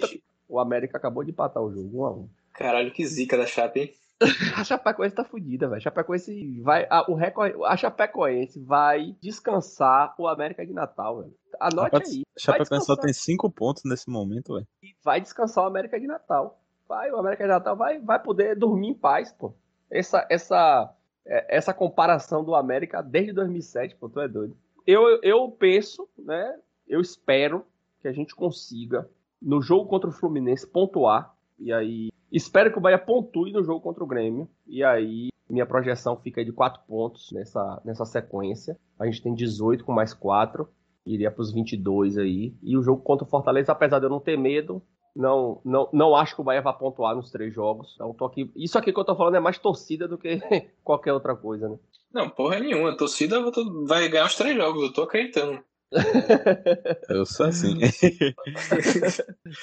[0.49, 3.79] o América acabou de empatar o jogo, 1 a 1 Caralho, que zica da Chape,
[3.79, 3.93] hein?
[4.57, 5.81] a Chapecoense tá fodida, velho.
[5.81, 6.85] Chapecoense vai.
[6.89, 11.33] A, o recorde, a Chapecoense vai descansar o América de Natal, velho.
[11.57, 12.23] Anote Rapaz, aí.
[12.37, 14.67] Chapecoense só tem 5 pontos nesse momento, velho.
[14.83, 16.59] E vai descansar o América de Natal.
[16.87, 19.53] vai, o América de Natal vai, vai poder dormir em paz, pô.
[19.89, 20.93] Essa, essa,
[21.25, 24.55] é, essa comparação do América desde 2007, pô, tu é doido.
[24.85, 26.57] Eu, eu penso, né?
[26.87, 27.65] Eu espero
[28.01, 29.07] que a gente consiga,
[29.41, 31.35] no jogo contra o Fluminense, pontuar.
[31.59, 34.49] E aí, espero que o Bahia pontue no jogo contra o Grêmio.
[34.65, 38.77] E aí, minha projeção fica de 4 pontos nessa, nessa sequência.
[38.97, 40.67] A gente tem 18 com mais 4.
[41.05, 42.53] Iria para os 22 aí.
[42.61, 44.81] E o jogo contra o Fortaleza, apesar de eu não ter medo,
[45.19, 47.91] não, não, não acho que o Bahia vai pontuar nos três jogos.
[47.95, 50.39] Então, tô aqui, isso aqui que eu tô falando é mais torcida do que
[50.81, 51.77] qualquer outra coisa, né?
[52.13, 52.91] Não, porra nenhuma.
[52.91, 53.37] A torcida
[53.85, 55.61] vai ganhar os três jogos, eu tô acreditando.
[57.09, 57.79] Eu sou assim.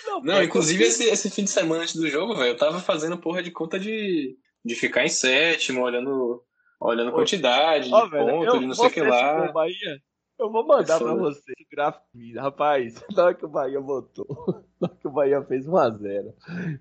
[0.06, 3.16] não, não inclusive esse, esse fim de semana antes do jogo, velho, eu tava fazendo
[3.16, 6.42] porra de conta de, de ficar em sétimo, olhando,
[6.80, 9.52] olhando quantidade, oh, de velho, ponto, de não sei o que lá.
[9.52, 10.02] Bahia,
[10.36, 12.04] eu vou mandar pra você esse gráfico.
[12.34, 14.65] Rapaz, na hora que o Bahia botou,
[15.00, 16.32] que o Bahia fez 1x0,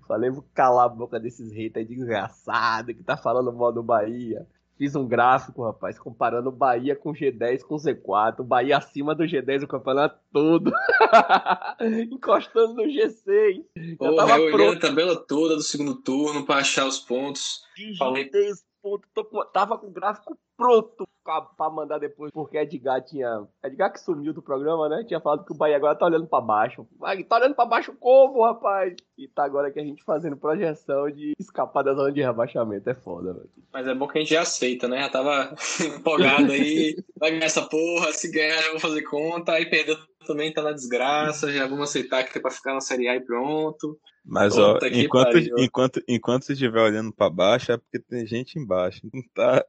[0.06, 4.46] falei, vou calar a boca desses haters desgraçados que tá falando mal do Bahia.
[4.78, 8.40] Fiz um gráfico, rapaz, comparando o Bahia com o G10 com o Z4.
[8.40, 10.70] O Bahia acima do G10 o campeonato todo.
[12.12, 13.64] Encostando no G6.
[13.96, 17.64] Porra, tava eu olhei a tabela toda do segundo turno pra achar os pontos.
[17.98, 18.30] Falei,
[18.82, 19.08] ponto.
[19.14, 21.06] Tô com, tava com o gráfico pronto
[21.56, 23.46] pra, mandar depois, porque Edgar tinha.
[23.62, 25.04] Edgar que sumiu do programa, né?
[25.06, 26.86] Tinha falado que o Bahia agora tá olhando pra baixo.
[27.28, 28.94] Tá olhando pra baixo como, rapaz?
[29.18, 32.88] E tá agora que a gente fazendo projeção de escapar da zona de rebaixamento.
[32.88, 33.50] É foda, velho.
[33.72, 35.00] Mas é bom que a gente já aceita, né?
[35.00, 36.96] Já tava empolgado aí.
[37.18, 39.52] Vai ganhar essa porra, se ganhar, eu vou fazer conta.
[39.52, 41.52] Aí perdeu também, tá na desgraça.
[41.52, 43.98] Já vamos aceitar que tem pra ficar na Série A e pronto.
[44.28, 49.00] Mas, ó, enquanto, enquanto, enquanto você estiver olhando para baixo, é porque tem gente embaixo.
[49.14, 49.64] Não tá,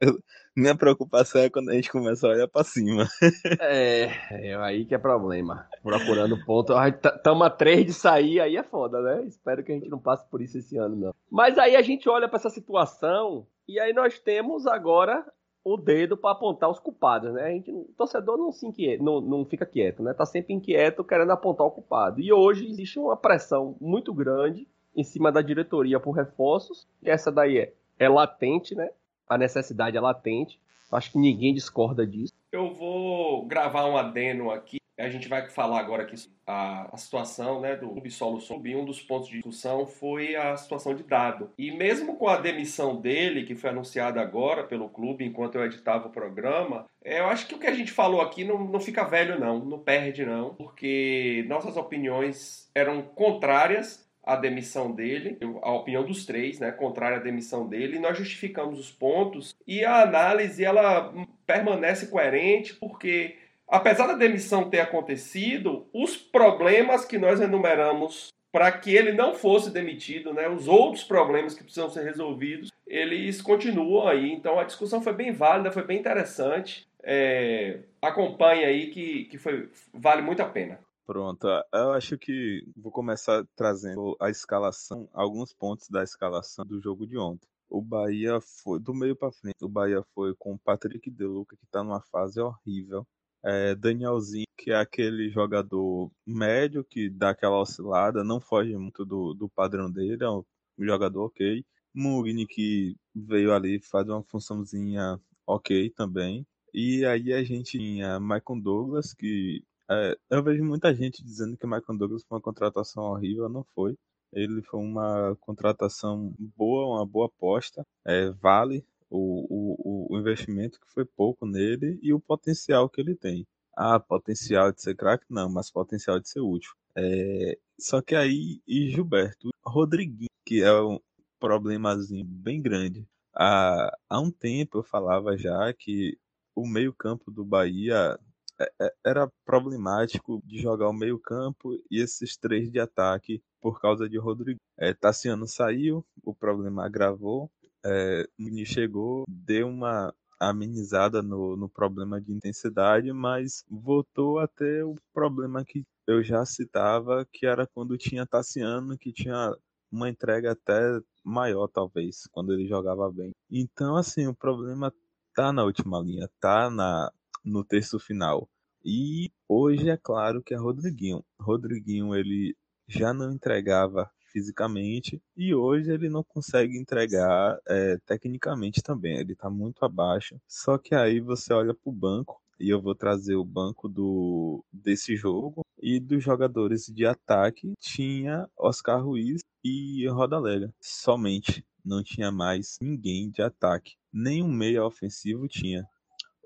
[0.56, 3.06] minha preocupação é quando a gente começa a olhar para cima.
[3.60, 5.68] É, é aí que é problema.
[5.82, 6.72] Procurando ponto.
[6.86, 9.24] Estamos a três de sair, aí é foda, né?
[9.26, 11.14] Espero que a gente não passe por isso esse ano, não.
[11.30, 15.24] Mas aí a gente olha para essa situação e aí nós temos agora
[15.72, 17.44] o dedo para apontar os culpados, né?
[17.44, 20.14] A gente, o torcedor não, se inquieta, não, não fica quieto, né?
[20.14, 22.20] Tá sempre inquieto querendo apontar o culpado.
[22.20, 27.30] E hoje existe uma pressão muito grande em cima da diretoria por reforços, e essa
[27.30, 28.90] daí é, é latente, né?
[29.28, 30.58] A necessidade é latente.
[30.90, 32.32] Acho que ninguém discorda disso.
[32.50, 37.60] Eu vou gravar um adeno aqui a gente vai falar agora aqui a, a situação
[37.60, 38.74] né, do Clube Solo Sub.
[38.74, 41.50] Um dos pontos de discussão foi a situação de Dado.
[41.56, 46.08] E mesmo com a demissão dele, que foi anunciada agora pelo clube enquanto eu editava
[46.08, 49.04] o programa, é, eu acho que o que a gente falou aqui não, não fica
[49.04, 56.04] velho, não, não perde, não, porque nossas opiniões eram contrárias à demissão dele, a opinião
[56.04, 60.62] dos três, né, contrária à demissão dele, e nós justificamos os pontos e a análise
[60.62, 61.14] ela
[61.46, 63.36] permanece coerente porque
[63.68, 69.70] apesar da demissão ter acontecido, os problemas que nós enumeramos para que ele não fosse
[69.70, 74.32] demitido, né, os outros problemas que precisam ser resolvidos, eles continuam aí.
[74.32, 76.88] Então a discussão foi bem válida, foi bem interessante.
[77.02, 80.80] É, acompanhe aí que, que foi, vale muito a pena.
[81.06, 87.06] Pronto, eu acho que vou começar trazendo a escalação, alguns pontos da escalação do jogo
[87.06, 87.48] de ontem.
[87.70, 89.62] O Bahia foi do meio para frente.
[89.62, 93.06] O Bahia foi com o Patrick De Luca que está numa fase horrível
[93.48, 99.32] é, Danielzinho, que é aquele jogador médio que dá aquela oscilada, não foge muito do,
[99.32, 100.44] do padrão dele, é um
[100.78, 101.64] jogador ok.
[101.94, 106.46] Mugni, que veio ali, faz uma funçãozinha ok também.
[106.74, 111.66] E aí a gente tinha Michael Douglas, que é, eu vejo muita gente dizendo que
[111.66, 113.96] Michael Douglas foi uma contratação horrível, não foi.
[114.32, 117.82] Ele foi uma contratação boa, uma boa aposta.
[118.06, 123.14] É, vale o, o, o investimento que foi pouco nele e o potencial que ele
[123.14, 123.46] tem.
[123.76, 125.24] Ah, potencial de ser craque?
[125.30, 126.72] Não, mas potencial de ser útil.
[126.96, 130.98] É, só que aí, e Gilberto, Rodriguinho, que é um
[131.38, 133.06] problemazinho bem grande.
[133.32, 136.18] Há, há um tempo eu falava já que
[136.56, 138.18] o meio-campo do Bahia
[138.60, 144.08] é, é, era problemático de jogar o meio-campo e esses três de ataque por causa
[144.08, 144.58] de Rodrigo.
[144.76, 147.48] É, Tassiano saiu, o problema agravou
[147.88, 154.84] é, Muni chegou, deu uma amenizada no, no problema de intensidade, mas voltou a ter
[154.84, 159.54] o problema que eu já citava, que era quando tinha Tassiano, que tinha
[159.90, 163.32] uma entrega até maior, talvez, quando ele jogava bem.
[163.50, 164.92] Então, assim, o problema
[165.34, 167.10] tá na última linha, tá na,
[167.44, 168.48] no terço final.
[168.84, 171.24] E hoje é claro que é Rodriguinho.
[171.40, 179.18] Rodriguinho, ele já não entregava fisicamente e hoje ele não consegue entregar é, tecnicamente também.
[179.18, 180.40] Ele está muito abaixo.
[180.46, 184.64] Só que aí você olha para o banco, e eu vou trazer o banco do
[184.72, 190.38] desse jogo e dos jogadores de ataque tinha Oscar Ruiz e Roda
[190.80, 191.64] somente.
[191.84, 193.94] Não tinha mais ninguém de ataque.
[194.12, 195.84] Nem um meia ofensivo tinha.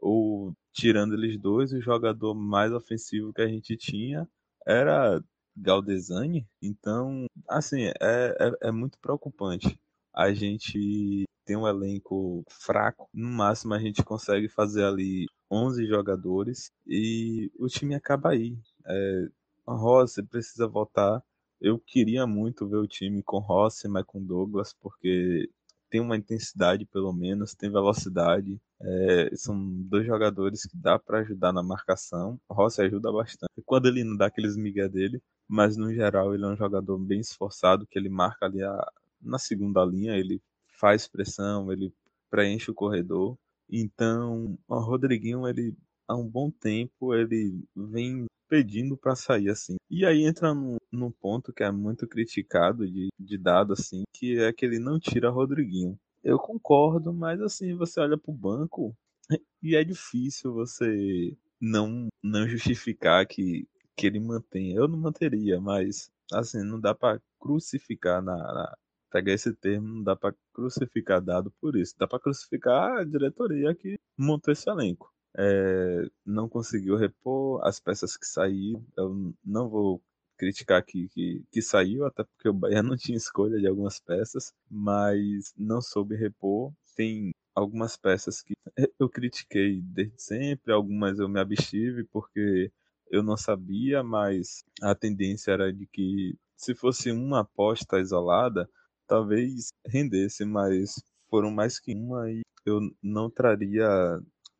[0.00, 4.28] Ou tirando eles dois, o jogador mais ofensivo que a gente tinha
[4.66, 5.22] era
[5.56, 6.46] Galdesani.
[6.60, 9.78] Então, assim, é, é, é muito preocupante.
[10.14, 13.08] A gente tem um elenco fraco.
[13.12, 18.56] No máximo, a gente consegue fazer ali 11 jogadores e o time acaba aí.
[18.86, 19.28] É,
[19.66, 21.22] Rossi precisa voltar.
[21.60, 25.48] Eu queria muito ver o time com Rossi, mas com Douglas, porque
[25.90, 28.58] tem uma intensidade pelo menos, tem velocidade.
[28.80, 32.40] É, são dois jogadores que dá para ajudar na marcação.
[32.48, 33.52] O Rossi ajuda bastante.
[33.64, 37.20] Quando ele não dá aqueles migué dele, mas no geral ele é um jogador bem
[37.20, 40.40] esforçado, que ele marca ali a, na segunda linha, ele
[40.78, 41.92] faz pressão, ele
[42.30, 43.36] preenche o corredor.
[43.70, 45.76] Então, o Rodriguinho, ele
[46.08, 49.76] há um bom tempo, ele vem pedindo para sair assim.
[49.90, 54.38] E aí entra num, num, ponto que é muito criticado de, de dado assim, que
[54.38, 55.98] é que ele não tira Rodriguinho.
[56.22, 58.94] Eu concordo, mas assim, você olha pro banco
[59.62, 64.74] e é difícil você não não justificar que que ele mantém.
[64.74, 68.76] Eu não manteria, mas assim, não dá para crucificar na, na
[69.10, 71.94] pegar esse termo, não dá para crucificar dado por isso.
[71.98, 75.12] Dá para crucificar a diretoria que montou esse elenco.
[75.36, 78.84] É, não conseguiu repor as peças que saíram.
[78.96, 80.02] Eu não vou
[80.38, 84.52] criticar que, que, que saiu, até porque o Bahia não tinha escolha de algumas peças,
[84.70, 86.72] mas não soube repor.
[86.96, 88.54] Tem algumas peças que
[88.98, 92.72] eu critiquei desde sempre, algumas eu me abstive porque
[93.12, 98.68] eu não sabia, mas a tendência era de que se fosse uma aposta isolada,
[99.06, 100.94] talvez rendesse, mas
[101.28, 103.86] foram mais que uma e eu não traria.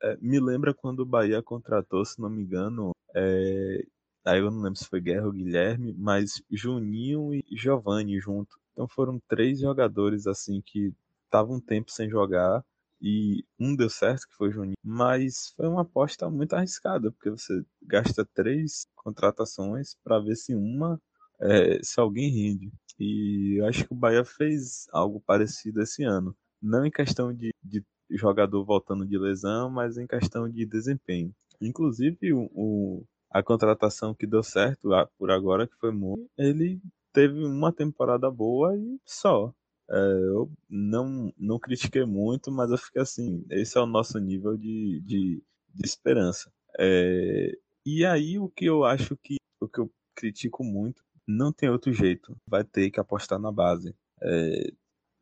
[0.03, 3.85] É, me lembra quando o Bahia contratou, se não me engano, é,
[4.25, 8.59] aí eu não lembro se foi Guerra ou Guilherme, mas Juninho e Giovanni junto.
[8.73, 10.93] Então foram três jogadores assim que
[11.25, 12.63] estavam um tempo sem jogar
[13.03, 17.31] e um deu certo, que foi o Juninho, mas foi uma aposta muito arriscada, porque
[17.31, 21.01] você gasta três contratações para ver se uma,
[21.41, 22.73] é, se alguém rende.
[23.01, 26.37] E eu acho que o Bahia fez algo parecido esse ano.
[26.63, 31.35] Não em questão de, de jogador voltando de lesão, mas em questão de desempenho.
[31.61, 36.81] Inclusive, o, o a contratação que deu certo por agora, que foi muito, ele
[37.13, 39.53] teve uma temporada boa e só.
[39.91, 44.57] É, eu não, não critiquei muito, mas eu fiquei assim, esse é o nosso nível
[44.57, 45.43] de, de,
[45.75, 46.53] de esperança.
[46.79, 47.53] É,
[47.85, 51.93] e aí o que eu acho que o que eu critico muito, não tem outro
[51.93, 53.95] jeito, vai ter que apostar na base.
[54.21, 54.73] É,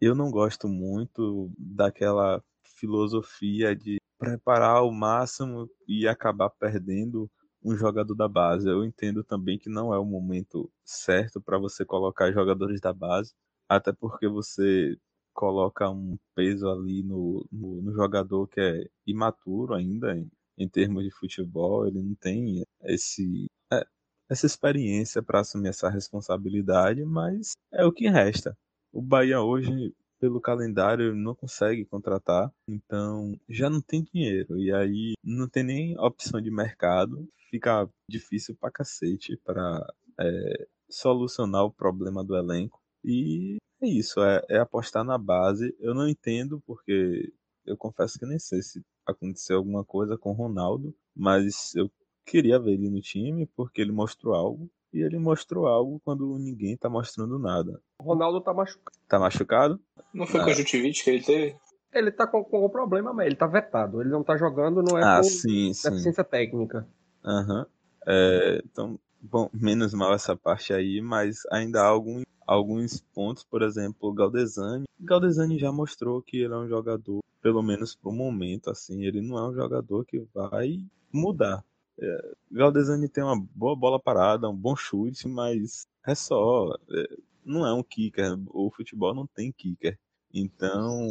[0.01, 7.31] eu não gosto muito daquela filosofia de preparar ao máximo e acabar perdendo
[7.63, 8.69] um jogador da base.
[8.69, 13.35] Eu entendo também que não é o momento certo para você colocar jogadores da base,
[13.71, 14.97] até porque você
[15.33, 20.29] coloca um peso ali no, no, no jogador que é imaturo ainda em,
[20.59, 23.87] em, termos de futebol, ele não tem esse é,
[24.29, 28.59] essa experiência para assumir essa responsabilidade, mas é o que resta.
[28.93, 35.13] O Bahia hoje, pelo calendário, não consegue contratar, então já não tem dinheiro e aí
[35.23, 39.87] não tem nem opção de mercado, fica difícil pra cacete para
[40.19, 42.80] é, solucionar o problema do elenco.
[43.05, 45.75] E é isso, é, é apostar na base.
[45.81, 47.33] Eu não entendo porque
[47.67, 51.91] eu confesso que nem sei se aconteceu alguma coisa com o Ronaldo, mas eu
[52.27, 54.71] queria ver ele no time porque ele mostrou algo.
[54.93, 57.81] E ele mostrou algo quando ninguém tá mostrando nada.
[58.01, 58.99] O Ronaldo tá machucado.
[59.09, 59.81] Tá machucado?
[60.13, 60.45] Não foi ah.
[60.45, 61.57] conjuntivite que ele teve?
[61.93, 64.01] Ele tá com, com o problema, mas ele tá vetado.
[64.01, 66.31] Ele não tá jogando, não é ah, por sim, deficiência sim.
[66.31, 66.89] técnica.
[67.25, 67.61] Aham.
[67.61, 67.67] Uhum.
[68.07, 73.63] É, então, bom, menos mal essa parte aí, mas ainda há algum, alguns pontos, por
[73.63, 74.85] exemplo, Galdesani.
[74.99, 79.39] Galdesani já mostrou que ele é um jogador, pelo menos pro momento, assim, ele não
[79.39, 81.65] é um jogador que vai mudar.
[81.99, 86.75] É, Galdesani tem uma boa bola parada, um bom chute, mas é só.
[86.91, 88.39] É, não é um kicker.
[88.49, 89.99] O futebol não tem kicker.
[90.33, 91.07] Então,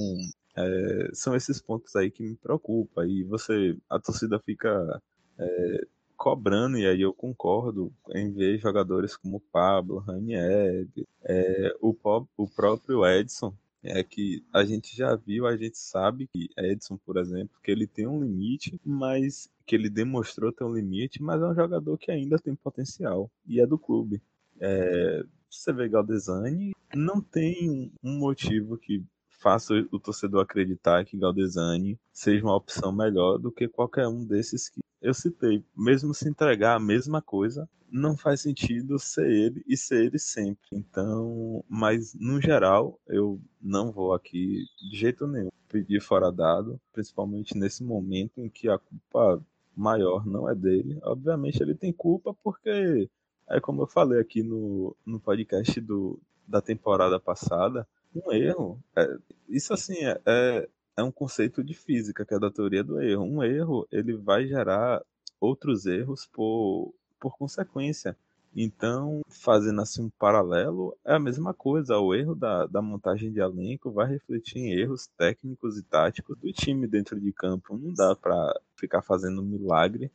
[0.56, 3.06] é, são esses pontos aí que me preocupam.
[3.06, 5.02] E você, a torcida fica
[5.38, 5.88] é,
[6.20, 11.96] cobrando, e aí eu concordo, em ver jogadores como Pablo, Ranieri, é, o,
[12.36, 17.18] o próprio Edson, é que a gente já viu, a gente sabe que Edson, por
[17.18, 21.46] exemplo, que ele tem um limite, mas que ele demonstrou ter um limite, mas é
[21.46, 24.22] um jogador que ainda tem potencial e é do clube.
[24.60, 29.02] É, você vê Galdesani, não tem um motivo que
[29.40, 34.70] faça o torcedor acreditar que Galdesani seja uma opção melhor do que qualquer um desses
[34.70, 35.64] que eu citei.
[35.76, 40.68] Mesmo se entregar a mesma coisa, não faz sentido ser ele e ser ele sempre.
[40.72, 47.58] Então, mas no geral, eu não vou aqui de jeito nenhum pedir fora dado, principalmente
[47.58, 49.42] nesse momento em que a culpa
[49.76, 51.00] maior não é dele.
[51.04, 53.10] Obviamente ele tem culpa porque
[53.50, 57.88] é como eu falei aqui no, no podcast do, da temporada passada,
[58.26, 59.18] um erro, é,
[59.48, 63.24] isso assim é, é, é um conceito de física, que é da teoria do erro.
[63.24, 65.02] Um erro, ele vai gerar
[65.40, 68.16] outros erros por, por consequência.
[68.56, 71.98] Então, fazendo assim um paralelo, é a mesma coisa.
[72.00, 76.52] O erro da, da montagem de elenco vai refletir em erros técnicos e táticos do
[76.52, 77.78] time dentro de campo.
[77.78, 80.12] Não dá para ficar fazendo milagre.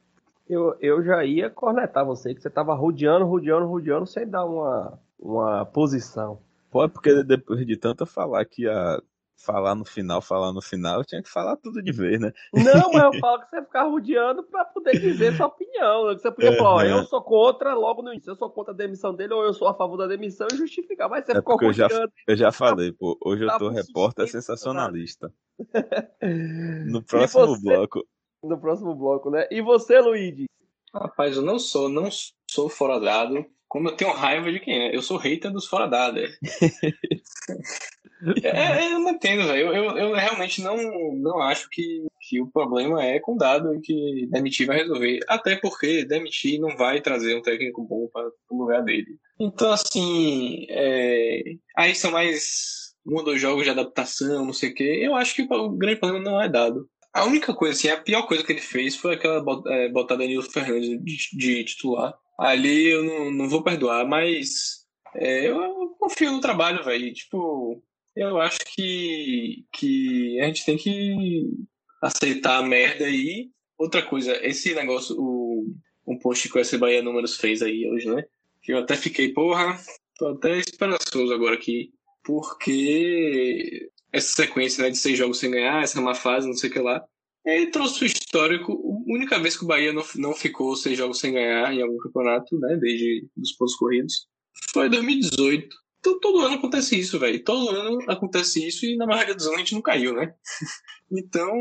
[0.48, 4.98] Eu, eu já ia cornetar você, que você tava rodeando, rodeando, rodeando, sem dar uma,
[5.18, 6.38] uma posição.
[6.74, 9.00] Pô, é porque depois de tanto falar que ia
[9.36, 12.32] falar no final, falar no final, eu tinha que falar tudo de vez, né?
[12.52, 16.06] Não, mas eu falo que você ficar rodeando pra poder dizer sua opinião.
[16.06, 19.14] Você podia falar, ó, eu sou contra logo no início, eu sou contra a demissão
[19.14, 21.08] dele, ou eu sou a favor da demissão e justificar.
[21.08, 21.76] Mas você é ficou rodeando.
[21.76, 25.32] Eu já, eu já falei, pô, hoje eu tô repórter sensacionalista.
[26.86, 28.04] No próximo você, bloco.
[28.42, 29.46] No próximo bloco, né?
[29.48, 30.46] E você, Luigi?
[30.92, 32.08] Rapaz, eu não sou, não
[32.50, 33.46] sou fora dado.
[33.74, 34.94] Como eu tenho raiva de quem é?
[34.94, 36.20] Eu sou hater dos fora dado.
[38.42, 39.66] É, é, eu não entendo, velho.
[39.66, 40.78] Eu, eu, eu, realmente não,
[41.16, 45.20] não acho que, que o problema é com dado e que demitir vai resolver.
[45.28, 49.18] Até porque demitir não vai trazer um técnico bom para o lugar dele.
[49.38, 51.42] Então, assim, é...
[51.76, 55.00] aí são mais um ou dois jogos de adaptação, não sei o quê.
[55.02, 56.88] Eu acho que o grande problema não é dado.
[57.12, 60.50] A única coisa, assim, a pior coisa que ele fez foi aquela é, botada Nilson
[60.50, 62.12] Fernandes de, de, titular.
[62.38, 67.12] Ali eu não, não vou perdoar, mas é, eu, confio no trabalho, velho.
[67.12, 67.82] Tipo,
[68.16, 71.48] eu acho que, que a gente tem que
[72.02, 73.50] aceitar a merda aí.
[73.78, 75.66] Outra coisa, esse negócio, o,
[76.06, 78.24] um post que o S Bahia Números fez aí hoje, né?
[78.62, 79.78] Que eu até fiquei, porra,
[80.16, 81.92] tô até esperançoso agora aqui.
[82.22, 86.70] Porque essa sequência né, de seis jogos sem ganhar, essa é uma fase, não sei
[86.70, 87.04] o que lá.
[87.44, 88.72] Ele trouxe o histórico.
[88.72, 91.98] A única vez que o Bahia não, não ficou seis jogos sem ganhar em algum
[91.98, 92.76] campeonato, né?
[92.76, 94.26] Desde os pontos corridos,
[94.72, 95.68] foi 2018.
[96.00, 97.42] Então, todo ano acontece isso, velho.
[97.42, 100.34] Todo ano acontece isso e na maioria dos anos a gente não caiu, né?
[101.10, 101.52] então,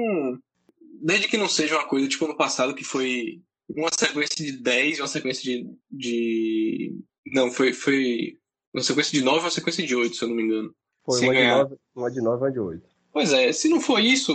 [1.01, 4.97] desde que não seja uma coisa tipo ano passado que foi uma sequência de 10
[4.97, 6.97] e uma sequência de, de.
[7.27, 8.38] Não, foi, foi
[8.73, 10.75] uma sequência de 9 e uma sequência de 8, se eu não me engano.
[11.05, 12.89] Foi uma de, 9, uma de 9 e uma de 8.
[13.11, 14.34] Pois é, se não for isso,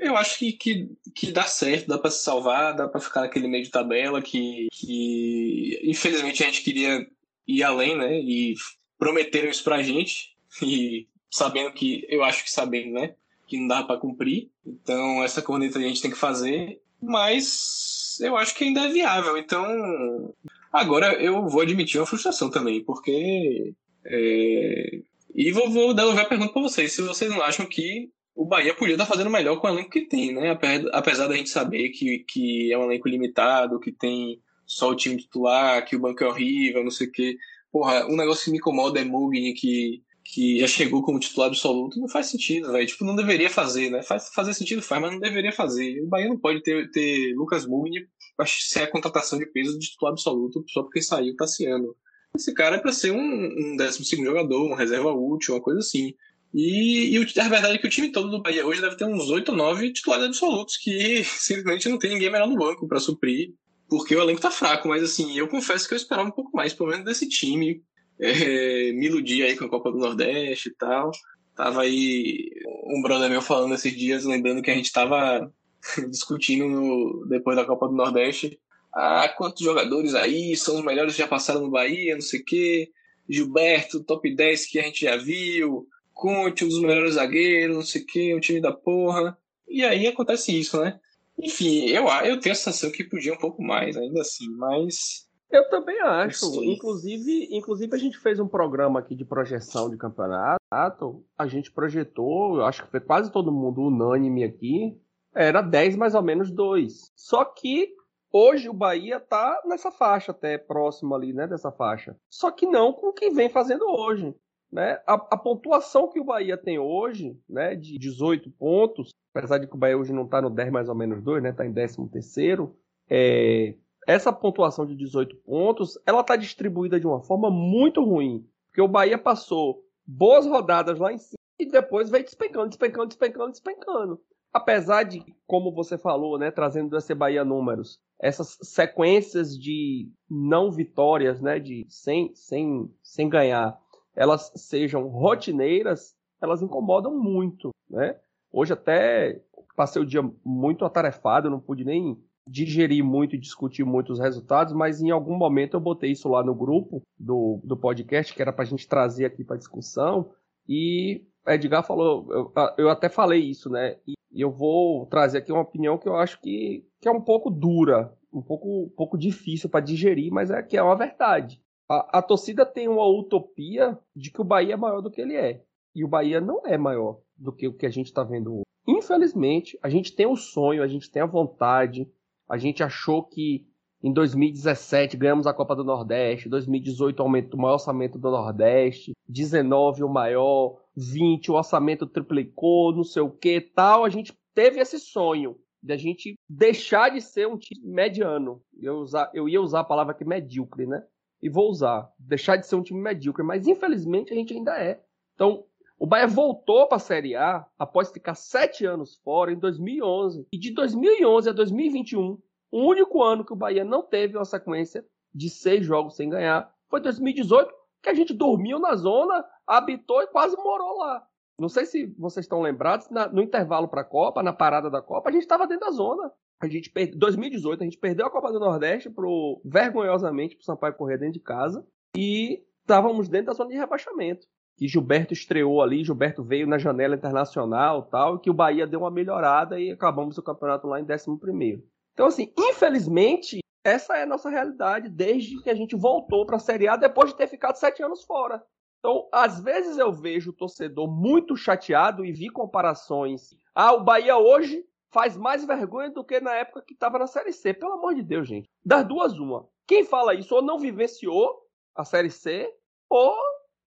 [0.00, 3.46] eu acho que, que, que dá certo, dá para se salvar, dá para ficar naquele
[3.46, 7.06] meio de tabela que, que infelizmente a gente queria
[7.46, 8.18] ir além, né?
[8.18, 8.54] E
[8.98, 13.14] prometeram isso pra gente e sabendo que, eu acho que sabendo, né,
[13.46, 14.50] que não dá para cumprir.
[14.66, 19.36] Então, essa corneta a gente tem que fazer, mas eu acho que ainda é viável.
[19.36, 20.34] Então,
[20.72, 23.74] agora eu vou admitir uma frustração também, porque.
[24.04, 25.00] É...
[25.32, 28.10] E vou, vou devolver a pergunta para vocês: se vocês não acham que
[28.42, 30.56] o Bahia podia estar fazendo melhor com o elenco que tem, né?
[30.92, 35.16] Apesar da gente saber que, que é um elenco limitado, que tem só o time
[35.16, 37.36] titular, que o banco é horrível, não sei o quê
[37.72, 42.00] porra, um negócio que me incomoda é Mugni, que, que já chegou como titular absoluto,
[42.00, 42.86] não faz sentido, velho.
[42.86, 44.02] Tipo, não deveria fazer, né?
[44.02, 46.02] Faz, fazer sentido, faz, mas não deveria fazer.
[46.02, 49.90] O Bahia não pode ter, ter Lucas Mugni pra ser a contratação de peso de
[49.90, 51.94] titular absoluto só porque saiu Tassiano.
[52.34, 56.14] Esse cara é pra ser um, um 12 jogador, uma reserva útil, uma coisa assim.
[56.52, 59.30] E, e a verdade é que o time todo do Bahia hoje deve ter uns
[59.30, 63.52] 8 ou 9 titulares absolutos, que simplesmente não tem ninguém melhor no banco para suprir
[63.90, 66.72] porque o elenco tá fraco, mas assim, eu confesso que eu esperava um pouco mais,
[66.72, 67.82] pelo menos desse time.
[68.20, 71.10] É, me iludi aí com a Copa do Nordeste e tal.
[71.56, 72.50] Tava aí
[72.86, 75.52] um brother meu falando esses dias, lembrando que a gente tava
[76.08, 78.60] discutindo no, depois da Copa do Nordeste.
[78.94, 82.44] Ah, quantos jogadores aí são os melhores que já passaram no Bahia, não sei o
[82.44, 82.90] quê.
[83.28, 85.86] Gilberto, top 10 que a gente já viu.
[86.20, 89.38] Conte, um dos melhores zagueiros, não sei o quê, um time da porra.
[89.66, 91.00] E aí acontece isso, né?
[91.38, 95.26] Enfim, eu, eu tenho a sensação que podia um pouco mais, ainda assim, mas.
[95.50, 96.62] Eu também acho.
[96.62, 101.24] Inclusive, inclusive, a gente fez um programa aqui de projeção de campeonato.
[101.38, 104.94] A gente projetou, eu acho que foi quase todo mundo unânime aqui.
[105.34, 107.12] Era 10 mais ou menos 2.
[107.16, 107.88] Só que
[108.30, 111.46] hoje o Bahia tá nessa faixa, até próximo ali, né?
[111.46, 112.14] Dessa faixa.
[112.28, 114.34] Só que não com o que vem fazendo hoje.
[114.72, 115.00] Né?
[115.06, 119.74] A, a, pontuação que o Bahia tem hoje, né, de 18 pontos, apesar de que
[119.74, 122.08] o Bahia hoje não está no 10 mais ou menos 2, né, está em 13
[122.08, 122.76] terceiro,
[123.08, 123.74] é,
[124.06, 128.88] essa pontuação de 18 pontos, ela está distribuída de uma forma muito ruim, porque o
[128.88, 134.20] Bahia passou boas rodadas lá em cima e depois vem despencando, despencando, despencando, despencando.
[134.52, 140.70] Apesar de, como você falou, né, trazendo do EC Bahia números, essas sequências de não
[140.70, 143.78] vitórias, né, de sem, sem, sem ganhar,
[144.14, 148.16] elas sejam rotineiras, elas incomodam muito, né?
[148.52, 149.40] Hoje até
[149.76, 154.72] passei o dia muito atarefado, não pude nem digerir muito e discutir muito os resultados,
[154.72, 158.52] mas em algum momento eu botei isso lá no grupo do, do podcast, que era
[158.52, 160.32] para a gente trazer aqui para discussão,
[160.68, 163.96] e Edgar falou, eu, eu, até falei isso, né?
[164.06, 167.50] E eu vou trazer aqui uma opinião que eu acho que, que é um pouco
[167.50, 171.60] dura, um pouco, um pouco difícil para digerir, mas é que é uma verdade.
[171.90, 175.34] A, a torcida tem uma utopia de que o Bahia é maior do que ele
[175.34, 175.64] é.
[175.92, 178.64] E o Bahia não é maior do que o que a gente está vendo hoje.
[178.86, 182.08] Infelizmente, a gente tem o sonho, a gente tem a vontade,
[182.48, 183.66] a gente achou que
[184.00, 190.04] em 2017 ganhamos a Copa do Nordeste, 2018 aumento, o maior orçamento do Nordeste, 19
[190.04, 194.04] o maior, 20 o orçamento triplicou, não sei o que tal.
[194.04, 198.62] A gente teve esse sonho de a gente deixar de ser um time mediano.
[198.80, 201.02] Eu, usar, eu ia usar a palavra aqui medíocre, né?
[201.42, 202.12] E vou usar.
[202.18, 205.02] Deixar de ser um time medíocre, mas infelizmente a gente ainda é.
[205.34, 205.64] Então,
[205.98, 210.46] o Bahia voltou para a Série A após ficar sete anos fora em 2011.
[210.52, 212.38] E de 2011 a 2021,
[212.70, 216.72] o único ano que o Bahia não teve uma sequência de seis jogos sem ganhar
[216.88, 217.72] foi 2018,
[218.02, 221.24] que a gente dormiu na zona, habitou e quase morou lá.
[221.60, 225.02] Não sei se vocês estão lembrados, na, no intervalo para a Copa, na parada da
[225.02, 226.32] Copa, a gente estava dentro da zona.
[226.58, 230.64] A gente perde, 2018, a gente perdeu a Copa do Nordeste pro, vergonhosamente para o
[230.64, 231.86] Sampaio correr dentro de casa
[232.16, 234.46] e estávamos dentro da zona de rebaixamento
[234.80, 239.10] que Gilberto estreou ali, Gilberto veio na janela internacional tal, que o Bahia deu uma
[239.10, 241.84] melhorada e acabamos o campeonato lá em 11
[242.14, 246.58] Então, assim, infelizmente, essa é a nossa realidade desde que a gente voltou para a
[246.58, 248.64] Série A depois de ter ficado sete anos fora.
[249.00, 253.56] Então, às vezes eu vejo o torcedor muito chateado e vi comparações.
[253.74, 257.52] Ah, o Bahia hoje faz mais vergonha do que na época que estava na Série
[257.52, 257.72] C.
[257.74, 258.70] Pelo amor de Deus, gente.
[258.84, 259.66] Das duas, uma.
[259.86, 261.50] Quem fala isso ou não vivenciou
[261.96, 262.72] a Série C,
[263.08, 263.34] ou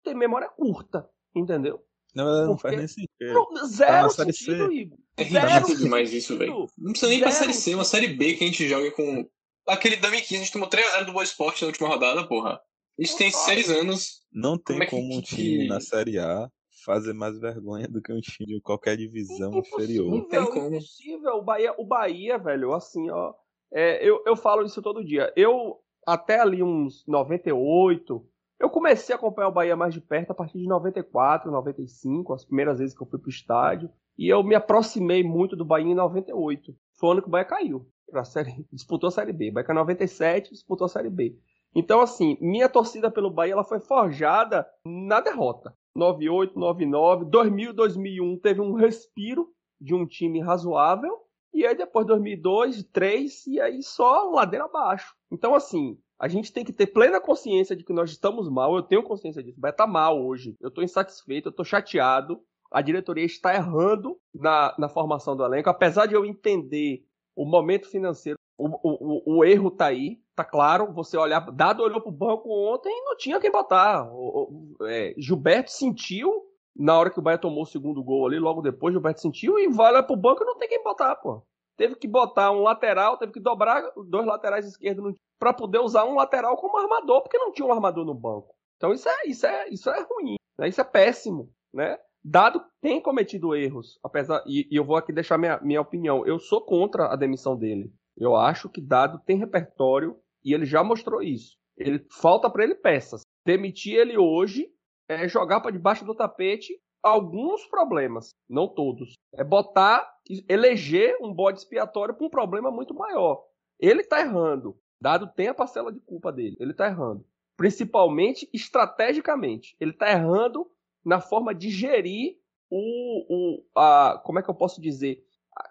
[0.04, 1.82] tem memória curta, entendeu?
[2.14, 2.62] Não, não Porque...
[2.62, 3.32] faz nem sentido.
[3.34, 4.98] Não, zero tá sentido, Igor.
[5.16, 6.66] É ridículo demais isso, velho.
[6.76, 9.28] Não precisa nem ir pra Série C, uma Série B que a gente joga com...
[9.66, 12.60] Aquele 2015, a gente tomou 3x0 do Boa Esporte na última rodada, porra.
[12.98, 14.22] Isso tem seis anos.
[14.32, 15.68] Não tem como, é como um time que...
[15.68, 16.50] na Série A
[16.84, 20.10] fazer mais vergonha do que um time de qualquer divisão inferior.
[20.10, 20.68] Não tem como.
[20.68, 21.34] Impossível.
[21.34, 23.34] O Bahia, o Bahia, velho, assim, ó.
[23.72, 25.32] É, eu, eu falo isso todo dia.
[25.36, 28.26] Eu, até ali uns 98,
[28.58, 32.44] eu comecei a acompanhar o Bahia mais de perto a partir de 94, 95, as
[32.44, 33.90] primeiras vezes que eu fui pro estádio.
[34.16, 36.74] E eu me aproximei muito do Bahia em 98.
[36.98, 37.86] Foi o ano que o Bahia caiu.
[38.10, 39.50] Pra série, disputou a Série B.
[39.50, 41.36] O Bahia caiu em 97, disputou a Série B.
[41.74, 45.74] Então, assim, minha torcida pelo Bahia ela foi forjada na derrota.
[45.94, 49.48] 98, 99, 2000, 2001 teve um respiro
[49.80, 51.12] de um time razoável.
[51.52, 55.14] E aí depois 2002, 2003 e aí só ladeira abaixo.
[55.30, 58.74] Então, assim, a gente tem que ter plena consciência de que nós estamos mal.
[58.74, 59.60] Eu tenho consciência disso.
[59.60, 60.56] Vai estar tá mal hoje.
[60.60, 62.40] Eu estou insatisfeito, eu estou chateado.
[62.70, 65.70] A diretoria está errando na, na formação do elenco.
[65.70, 67.04] Apesar de eu entender
[67.34, 70.20] o momento financeiro, o, o, o, o erro está aí.
[70.38, 74.08] Tá claro, você olhar, Dado olhou pro banco ontem e não tinha quem botar.
[74.08, 78.38] O, o é, Gilberto sentiu na hora que o Bahia tomou o segundo gol ali,
[78.38, 81.42] logo depois, Gilberto sentiu e vai lá pro banco e não tem quem botar, pô.
[81.76, 86.14] Teve que botar um lateral, teve que dobrar dois laterais esquerdos para poder usar um
[86.14, 88.54] lateral como armador, porque não tinha um armador no banco.
[88.76, 90.68] Então isso é, isso é, isso é ruim, né?
[90.68, 91.98] isso é péssimo, né?
[92.22, 96.24] Dado tem cometido erros, apesar e, e, eu vou aqui deixar minha, minha opinião.
[96.24, 97.92] Eu sou contra a demissão dele.
[98.16, 100.16] Eu acho que Dado tem repertório
[100.48, 101.58] e ele já mostrou isso.
[101.76, 103.20] Ele falta para ele peças.
[103.44, 104.72] Demitir ele hoje
[105.08, 109.12] é jogar para debaixo do tapete alguns problemas, não todos.
[109.34, 110.10] É botar,
[110.48, 113.44] eleger um bode expiatório para um problema muito maior.
[113.78, 114.76] Ele está errando.
[115.00, 116.56] Dado tem a parcela de culpa dele.
[116.58, 117.24] Ele está errando.
[117.56, 119.76] Principalmente estrategicamente.
[119.78, 120.66] Ele está errando
[121.04, 122.38] na forma de gerir
[122.70, 125.24] o, o a, como é que eu posso dizer?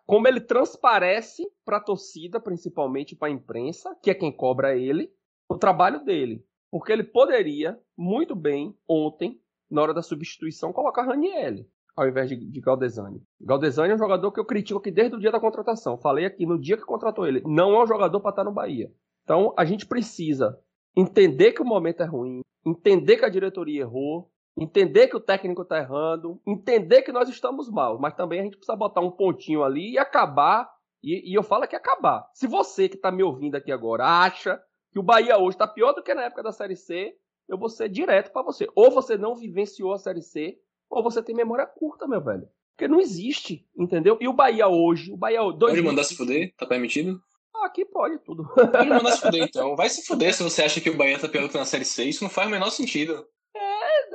[0.05, 5.11] Como ele transparece para a torcida, principalmente para a imprensa, que é quem cobra ele,
[5.49, 6.45] o trabalho dele.
[6.71, 11.65] Porque ele poderia, muito bem, ontem, na hora da substituição, colocar Raniel
[11.97, 13.23] ao invés de, de Galdesani.
[13.41, 15.97] Galdesani é um jogador que eu critico aqui desde o dia da contratação.
[15.97, 17.41] Falei aqui no dia que contratou ele.
[17.43, 18.93] Não é um jogador para estar no Bahia.
[19.23, 20.57] Então a gente precisa
[20.95, 25.61] entender que o momento é ruim, entender que a diretoria errou, entender que o técnico
[25.61, 29.63] está errando, entender que nós estamos mal, mas também a gente precisa botar um pontinho
[29.63, 30.69] ali e acabar.
[31.03, 32.27] E, e eu falo que acabar.
[32.33, 34.59] Se você que está me ouvindo aqui agora acha
[34.91, 37.13] que o Bahia hoje está pior do que na época da Série C,
[37.47, 38.67] eu vou ser direto para você.
[38.75, 40.57] Ou você não vivenciou a Série C,
[40.89, 42.47] ou você tem memória curta, meu velho.
[42.75, 44.17] Porque não existe, entendeu?
[44.19, 45.39] E o Bahia hoje, o Bahia...
[45.51, 46.53] Dois pode mandar se fuder?
[46.57, 47.19] Tá permitido?
[47.63, 48.47] Aqui pode, tudo.
[48.53, 49.75] Pode mandar se fuder, então.
[49.75, 52.03] Vai se fuder se você acha que o Bahia tá pior que na Série C.
[52.03, 53.25] Isso não faz o menor sentido.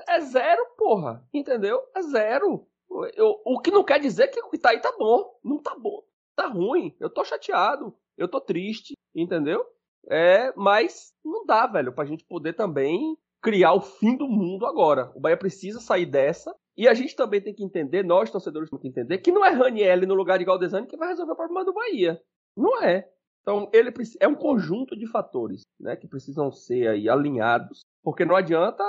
[0.09, 1.26] É, zero, porra.
[1.32, 1.82] Entendeu?
[1.95, 2.66] É zero.
[3.14, 5.38] Eu, o que não quer dizer que o que tá aí tá bom.
[5.45, 6.03] Não tá bom.
[6.36, 6.95] Tá ruim.
[7.01, 7.95] Eu tô chateado.
[8.16, 8.95] Eu tô triste.
[9.14, 9.64] Entendeu?
[10.09, 15.12] É, mas não dá, velho, pra gente poder também criar o fim do mundo agora.
[15.14, 16.55] O Bahia precisa sair dessa.
[16.76, 19.51] E a gente também tem que entender, nós torcedores temos que entender, que não é
[19.51, 22.18] Raniel no lugar de Galdesani que vai resolver o problema do Bahia.
[22.57, 23.07] Não é.
[23.43, 28.36] Então, ele é um conjunto de fatores né, que precisam ser aí alinhados, porque não
[28.36, 28.82] adianta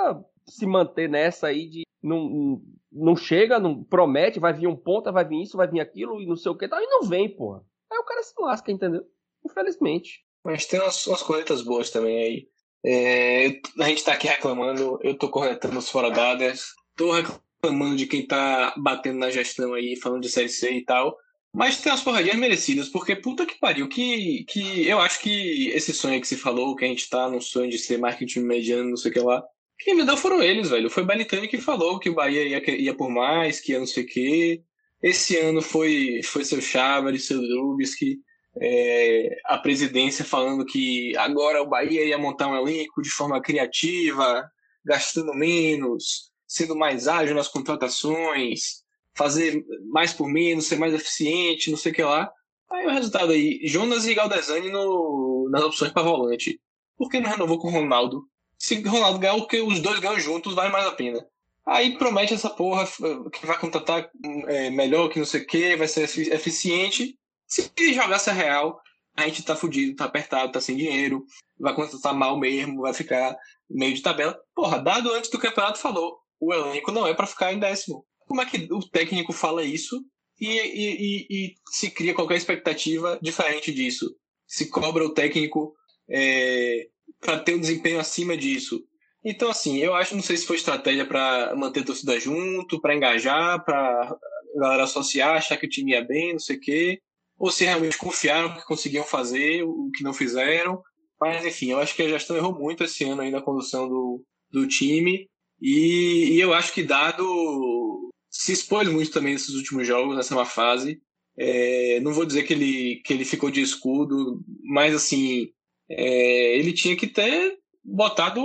[0.48, 2.60] se manter nessa aí de não,
[2.92, 6.26] não chega, não promete, vai vir um ponta, vai vir isso, vai vir aquilo e
[6.26, 7.64] não sei o que tal, e não vem, porra.
[7.90, 9.02] Aí o cara se lasca, entendeu?
[9.44, 10.22] Infelizmente.
[10.44, 12.48] Mas tem umas, umas coletas boas também aí.
[12.84, 18.06] É, a gente tá aqui reclamando, eu tô corretando os fora dadas, tô reclamando de
[18.06, 21.16] quem tá batendo na gestão aí, falando de Série e tal.
[21.54, 25.94] Mas tem umas porradinhas merecidas, porque puta que pariu, que, que eu acho que esse
[25.94, 28.96] sonho que se falou, que a gente tá num sonho de ser marketing mediano, não
[28.96, 29.42] sei o que lá,
[29.78, 30.90] quem me deu foram eles, velho.
[30.90, 34.04] Foi o que falou que o Bahia ia, ia por mais, que ia não sei
[34.04, 34.62] o quê.
[35.02, 38.18] Esse ano foi, foi seu Cháveres, seu Drubsky,
[38.60, 44.48] é, a presidência falando que agora o Bahia ia montar um elenco de forma criativa,
[44.84, 51.76] gastando menos, sendo mais ágil nas contratações, fazer mais por menos, ser mais eficiente, não
[51.76, 52.30] sei o que lá.
[52.70, 56.60] Aí o resultado aí, Jonas e Galdesani no, nas opções para volante.
[56.96, 58.22] Por que não renovou com o Ronaldo?
[58.58, 61.24] Se Ronaldo ganhar o que os dois ganham juntos, vale mais a pena.
[61.66, 62.86] Aí promete essa porra
[63.32, 64.10] que vai contratar
[64.48, 67.18] é, melhor, que não sei o que, vai ser eficiente.
[67.46, 68.80] Se jogasse a real,
[69.16, 71.24] a gente tá fudido, tá apertado, tá sem dinheiro,
[71.58, 73.36] vai contratar mal mesmo, vai ficar
[73.70, 74.38] meio de tabela.
[74.54, 78.04] Porra, dado antes do campeonato falou, o elenco não é para ficar em décimo.
[78.26, 80.04] Como é que o técnico fala isso
[80.40, 84.14] e, e, e, e se cria qualquer expectativa diferente disso?
[84.46, 85.74] Se cobra o técnico
[86.10, 86.88] é,
[87.20, 88.82] para ter um desempenho acima disso.
[89.24, 92.94] Então, assim, eu acho, não sei se foi estratégia para manter a torcida junto, para
[92.94, 94.16] engajar, para
[94.56, 97.00] galera associar, achar que o time ia bem, não sei o quê,
[97.38, 100.82] ou se realmente confiaram que conseguiam fazer o que não fizeram.
[101.20, 104.22] Mas, enfim, eu acho que a gestão errou muito esse ano aí na condução do,
[104.50, 105.28] do time.
[105.60, 110.44] E, e eu acho que, dado se expôs muito também nesses últimos jogos, nessa uma
[110.44, 111.00] fase.
[111.38, 115.48] É, não vou dizer que ele, que ele ficou de escudo, mas assim,
[115.88, 118.40] é, ele tinha que ter botado,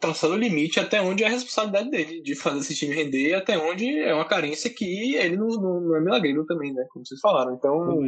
[0.00, 3.58] traçado o limite até onde é a responsabilidade dele, de fazer esse time render, até
[3.58, 6.86] onde é uma carência que ele não, não, não é milagreiro também, né?
[6.90, 7.54] Como vocês falaram.
[7.54, 8.00] Então,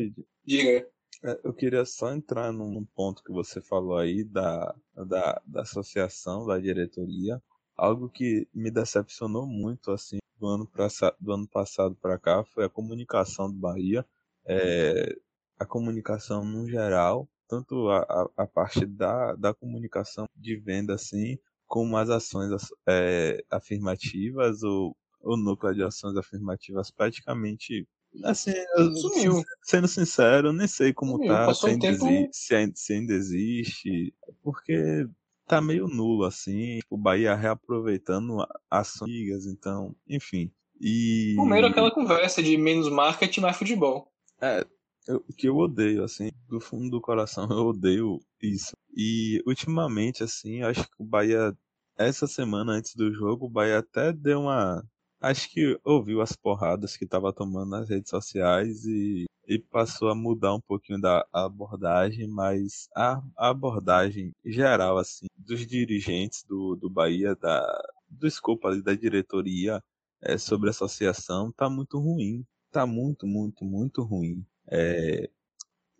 [0.44, 0.86] diga.
[1.24, 6.46] É, eu queria só entrar num ponto que você falou aí da, da, da associação,
[6.46, 7.40] da diretoria.
[7.76, 10.88] Algo que me decepcionou muito, assim, do ano, pra,
[11.20, 14.04] do ano passado para cá foi a comunicação do Bahia.
[14.46, 15.14] É,
[15.58, 21.38] a comunicação no geral, tanto a, a, a, parte da, da comunicação de venda, assim,
[21.66, 22.50] como as ações
[22.88, 27.86] é, afirmativas, o, o núcleo de ações afirmativas praticamente
[28.24, 28.52] Assim,
[29.00, 29.42] Sumiu.
[29.62, 31.28] sendo sincero, nem sei como Sumiu.
[31.28, 32.06] tá, se ainda, tempo...
[32.06, 35.08] existe, se, ainda, se ainda existe, porque
[35.46, 36.80] tá meio nulo, assim.
[36.90, 40.52] O Bahia reaproveitando ações, então, enfim.
[40.78, 41.34] E.
[41.38, 44.12] Primeiro aquela conversa de menos marketing, mais futebol.
[44.42, 44.66] É,
[45.08, 48.72] o que eu odeio, assim, do fundo do coração, eu odeio isso.
[48.96, 51.56] E ultimamente, assim, acho que o Bahia,
[51.96, 54.82] essa semana antes do jogo, o Bahia até deu uma.
[55.20, 60.14] Acho que ouviu as porradas que tava tomando nas redes sociais e e passou a
[60.14, 67.34] mudar um pouquinho da abordagem, mas a, abordagem geral assim dos dirigentes do, do Bahia,
[67.36, 69.82] da, do escopo ali da diretoria
[70.22, 74.44] é, sobre a associação tá muito ruim, tá muito, muito, muito ruim.
[74.70, 75.28] É,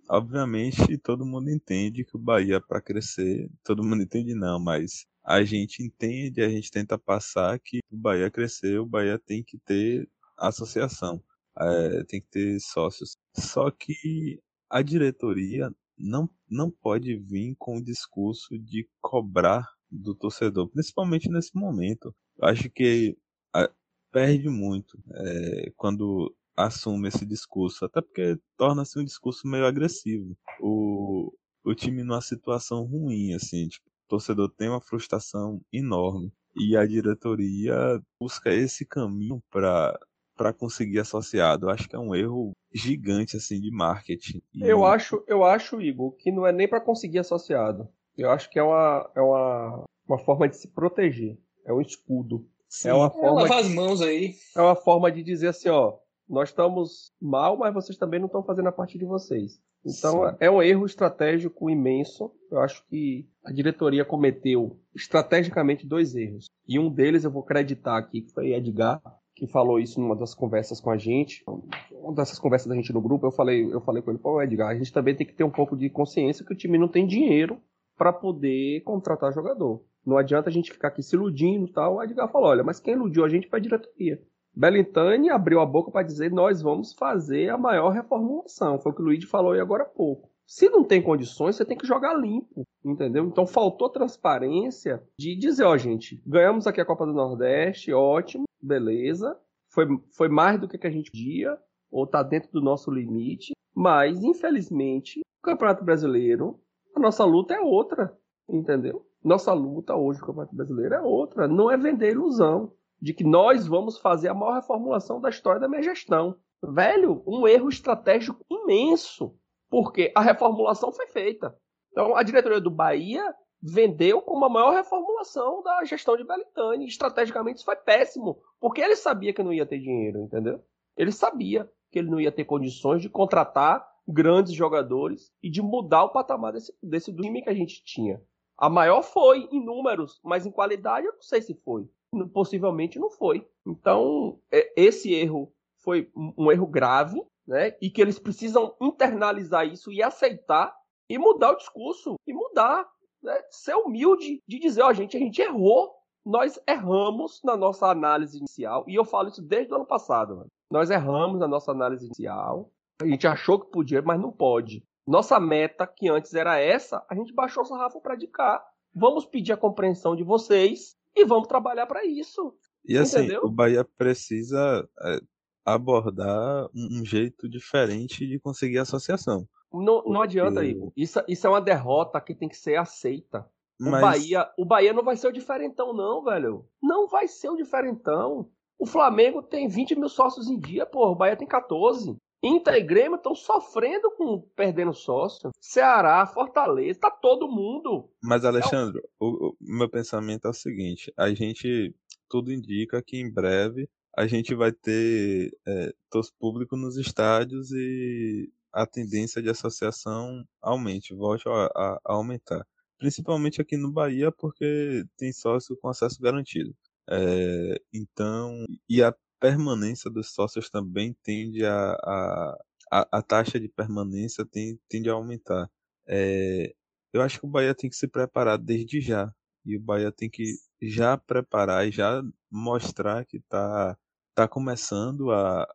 [0.09, 5.45] obviamente todo mundo entende que o Bahia para crescer, todo mundo entende não, mas a
[5.45, 10.09] gente entende, a gente tenta passar que o Bahia crescer, o Bahia tem que ter
[10.37, 11.23] associação
[11.59, 13.17] é, tem que ter sócios.
[13.35, 14.41] Só que
[14.71, 21.55] a diretoria não, não pode vir com o discurso de cobrar do torcedor, principalmente nesse
[21.55, 22.15] momento.
[22.39, 23.17] Eu acho que
[23.55, 23.71] a,
[24.11, 30.37] perde muito é, quando assume esse discurso, até porque torna-se um discurso meio agressivo.
[30.61, 31.33] O,
[31.65, 36.87] o time numa situação ruim, assim, tipo, o torcedor tem uma frustração enorme e a
[36.87, 37.75] diretoria
[38.21, 39.99] busca esse caminho para
[40.35, 41.67] para conseguir associado.
[41.67, 44.43] Eu acho que é um erro gigante assim de marketing.
[44.53, 44.67] E...
[44.67, 47.87] Eu acho, eu acho, Igor, que não é nem para conseguir associado.
[48.17, 51.39] Eu acho que é uma, é uma, uma forma de se proteger.
[51.65, 52.49] É um escudo.
[52.69, 53.43] Sim, é uma forma.
[53.43, 54.35] Lavar as mãos aí.
[54.57, 55.99] É uma forma de dizer assim, ó,
[56.33, 59.61] nós estamos mal, mas vocês também não estão fazendo a parte de vocês.
[59.85, 60.37] Então Sim.
[60.41, 62.33] é um erro estratégico imenso.
[62.51, 66.47] Eu acho que a diretoria cometeu estrategicamente dois erros.
[66.67, 69.03] E um deles eu vou acreditar aqui, que foi Edgar,
[69.35, 71.45] que falou isso numa das conversas com a gente.
[71.91, 74.71] Uma dessas conversas da gente no grupo, eu falei, eu falei com ele, pô, Edgar,
[74.71, 77.07] a gente também tem que ter um pouco de consciência que o time não tem
[77.07, 77.61] dinheiro
[77.99, 79.85] para poder contratar jogador.
[80.05, 81.97] Não adianta a gente ficar aqui se iludindo e tal.
[81.97, 84.21] O Edgar falou, olha, mas quem iludiu a gente foi a diretoria.
[84.55, 88.79] Belintani abriu a boca para dizer nós vamos fazer a maior reformulação.
[88.79, 90.31] Foi o que o Luigi falou aí agora há pouco.
[90.47, 93.25] Se não tem condições, você tem que jogar limpo, entendeu?
[93.25, 99.39] Então faltou transparência de dizer, ó, gente, ganhamos aqui a Copa do Nordeste, ótimo, beleza.
[99.71, 101.59] Foi, foi mais do que a gente podia,
[101.91, 106.61] ou tá dentro do nosso limite, mas infelizmente, o Campeonato Brasileiro,
[106.95, 108.15] a nossa luta é outra,
[108.47, 109.07] entendeu?
[109.25, 112.73] Nossa luta hoje no Campeonato Brasileiro é outra, não é vender ilusão
[113.03, 116.37] de que nós vamos fazer a maior reformulação da história da minha gestão.
[116.63, 119.37] Velho, um erro estratégico imenso,
[119.69, 121.59] porque a reformulação foi feita.
[121.91, 126.87] Então, a diretoria do Bahia vendeu como a maior reformulação da gestão de Belitani.
[126.87, 130.63] Estrategicamente, isso foi péssimo, porque ele sabia que não ia ter dinheiro, entendeu?
[130.97, 136.05] Ele sabia que ele não ia ter condições de contratar grandes jogadores e de mudar
[136.05, 138.23] o patamar desse, desse time que a gente tinha.
[138.57, 141.89] A maior foi em números, mas em qualidade eu não sei se foi
[142.33, 143.47] possivelmente não foi.
[143.67, 147.75] Então, é, esse erro foi um erro grave, né?
[147.81, 150.75] E que eles precisam internalizar isso e aceitar
[151.09, 152.87] e mudar o discurso e mudar,
[153.23, 153.37] né?
[153.51, 155.93] ser humilde de dizer, ó, oh, gente, a gente errou,
[156.25, 160.37] nós erramos na nossa análise inicial e eu falo isso desde o ano passado.
[160.37, 160.49] Mano.
[160.71, 164.85] Nós erramos na nossa análise inicial, a gente achou que podia, mas não pode.
[165.07, 168.65] Nossa meta, que antes era essa, a gente baixou o sarrafo para de cá.
[168.95, 172.55] Vamos pedir a compreensão de vocês e vamos trabalhar para isso.
[172.85, 173.45] E assim, entendeu?
[173.45, 175.21] o Bahia precisa é,
[175.65, 179.47] abordar um jeito diferente de conseguir associação.
[179.73, 180.93] Não, não adianta, Igor.
[180.97, 183.49] Isso, isso é uma derrota que tem que ser aceita.
[183.81, 184.01] O, Mas...
[184.01, 186.67] Bahia, o Bahia não vai ser o diferentão, não, velho.
[186.83, 188.51] Não vai ser o diferentão.
[188.79, 191.11] O Flamengo tem 20 mil sócios em dia, pô.
[191.11, 192.17] O Bahia tem 14.
[192.43, 195.51] Inter e Grêmio estão sofrendo com perdendo sócio.
[195.61, 198.11] Ceará, Fortaleza, tá todo mundo.
[198.21, 201.95] Mas, Alexandre, é o, o, meu pensamento é o seguinte: a gente,
[202.29, 205.93] tudo indica que em breve a gente vai ter é,
[206.39, 212.67] público nos estádios e a tendência de associação aumente, volte a, a, a aumentar.
[212.99, 216.75] Principalmente aqui no Bahia, porque tem sócio com acesso garantido.
[217.11, 222.59] É, então, e a permanência dos sócios também tende a, a,
[222.93, 225.69] a, a taxa de permanência tende, tende a aumentar.
[226.07, 226.73] É,
[227.13, 229.35] eu acho que o Bahia tem que se preparar desde já.
[229.67, 233.99] E o Bahia tem que já preparar e já mostrar que está
[234.35, 235.67] tá começando a,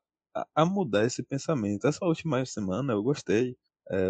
[0.55, 1.87] a mudar esse pensamento.
[1.87, 3.57] Essa última semana eu gostei.
[3.89, 4.09] É,